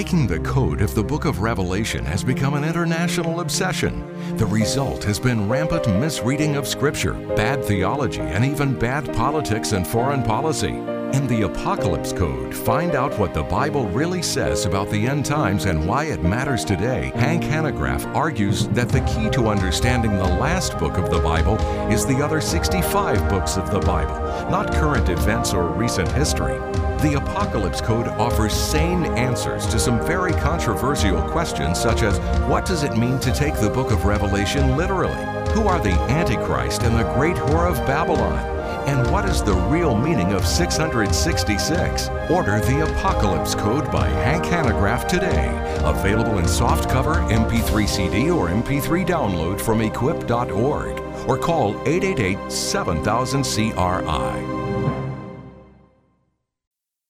Breaking 0.00 0.26
the 0.26 0.40
code 0.40 0.80
of 0.80 0.94
the 0.94 1.04
book 1.04 1.26
of 1.26 1.42
Revelation 1.42 2.06
has 2.06 2.24
become 2.24 2.54
an 2.54 2.64
international 2.64 3.40
obsession. 3.40 4.38
The 4.38 4.46
result 4.46 5.04
has 5.04 5.20
been 5.20 5.46
rampant 5.46 5.86
misreading 6.00 6.56
of 6.56 6.66
Scripture, 6.66 7.12
bad 7.12 7.62
theology, 7.62 8.22
and 8.22 8.42
even 8.42 8.78
bad 8.78 9.12
politics 9.12 9.72
and 9.72 9.86
foreign 9.86 10.22
policy. 10.22 10.70
In 11.12 11.26
the 11.26 11.42
Apocalypse 11.42 12.14
Code, 12.14 12.54
find 12.54 12.94
out 12.94 13.18
what 13.18 13.34
the 13.34 13.42
Bible 13.42 13.88
really 13.88 14.22
says 14.22 14.64
about 14.64 14.88
the 14.88 15.06
end 15.06 15.26
times 15.26 15.66
and 15.66 15.86
why 15.86 16.04
it 16.04 16.22
matters 16.22 16.64
today. 16.64 17.12
Hank 17.16 17.42
Hanegraaff 17.42 18.06
argues 18.16 18.68
that 18.68 18.88
the 18.88 19.02
key 19.02 19.28
to 19.28 19.48
understanding 19.48 20.16
the 20.16 20.24
last 20.24 20.78
book 20.78 20.96
of 20.96 21.10
the 21.10 21.20
Bible 21.20 21.56
is 21.92 22.06
the 22.06 22.24
other 22.24 22.40
65 22.40 23.28
books 23.28 23.58
of 23.58 23.70
the 23.70 23.80
Bible, 23.80 24.14
not 24.50 24.72
current 24.72 25.10
events 25.10 25.52
or 25.52 25.68
recent 25.68 26.10
history. 26.12 26.58
The 27.02 27.14
Apocalypse 27.14 27.80
Code 27.80 28.08
offers 28.08 28.52
sane 28.52 29.06
answers 29.16 29.64
to 29.68 29.78
some 29.78 30.04
very 30.06 30.32
controversial 30.32 31.22
questions, 31.30 31.80
such 31.80 32.02
as 32.02 32.18
what 32.46 32.66
does 32.66 32.82
it 32.82 32.94
mean 32.94 33.18
to 33.20 33.32
take 33.32 33.54
the 33.54 33.70
book 33.70 33.90
of 33.90 34.04
Revelation 34.04 34.76
literally? 34.76 35.24
Who 35.54 35.66
are 35.66 35.80
the 35.80 35.94
Antichrist 36.10 36.82
and 36.82 36.94
the 36.94 37.10
great 37.14 37.36
whore 37.36 37.70
of 37.70 37.78
Babylon? 37.86 38.38
And 38.86 39.10
what 39.10 39.24
is 39.24 39.42
the 39.42 39.54
real 39.54 39.96
meaning 39.96 40.34
of 40.34 40.46
666? 40.46 42.08
Order 42.30 42.60
the 42.60 42.86
Apocalypse 42.90 43.54
Code 43.54 43.90
by 43.90 44.06
Hank 44.06 44.44
Hanegraaff 44.44 45.08
today. 45.08 45.48
Available 45.82 46.36
in 46.36 46.44
softcover, 46.44 47.26
MP3 47.30 47.88
CD, 47.88 48.30
or 48.30 48.48
MP3 48.48 49.06
download 49.06 49.58
from 49.58 49.80
equip.org. 49.80 51.00
Or 51.26 51.38
call 51.38 51.80
888 51.88 52.52
7000 52.52 53.42
CRI. 53.42 54.59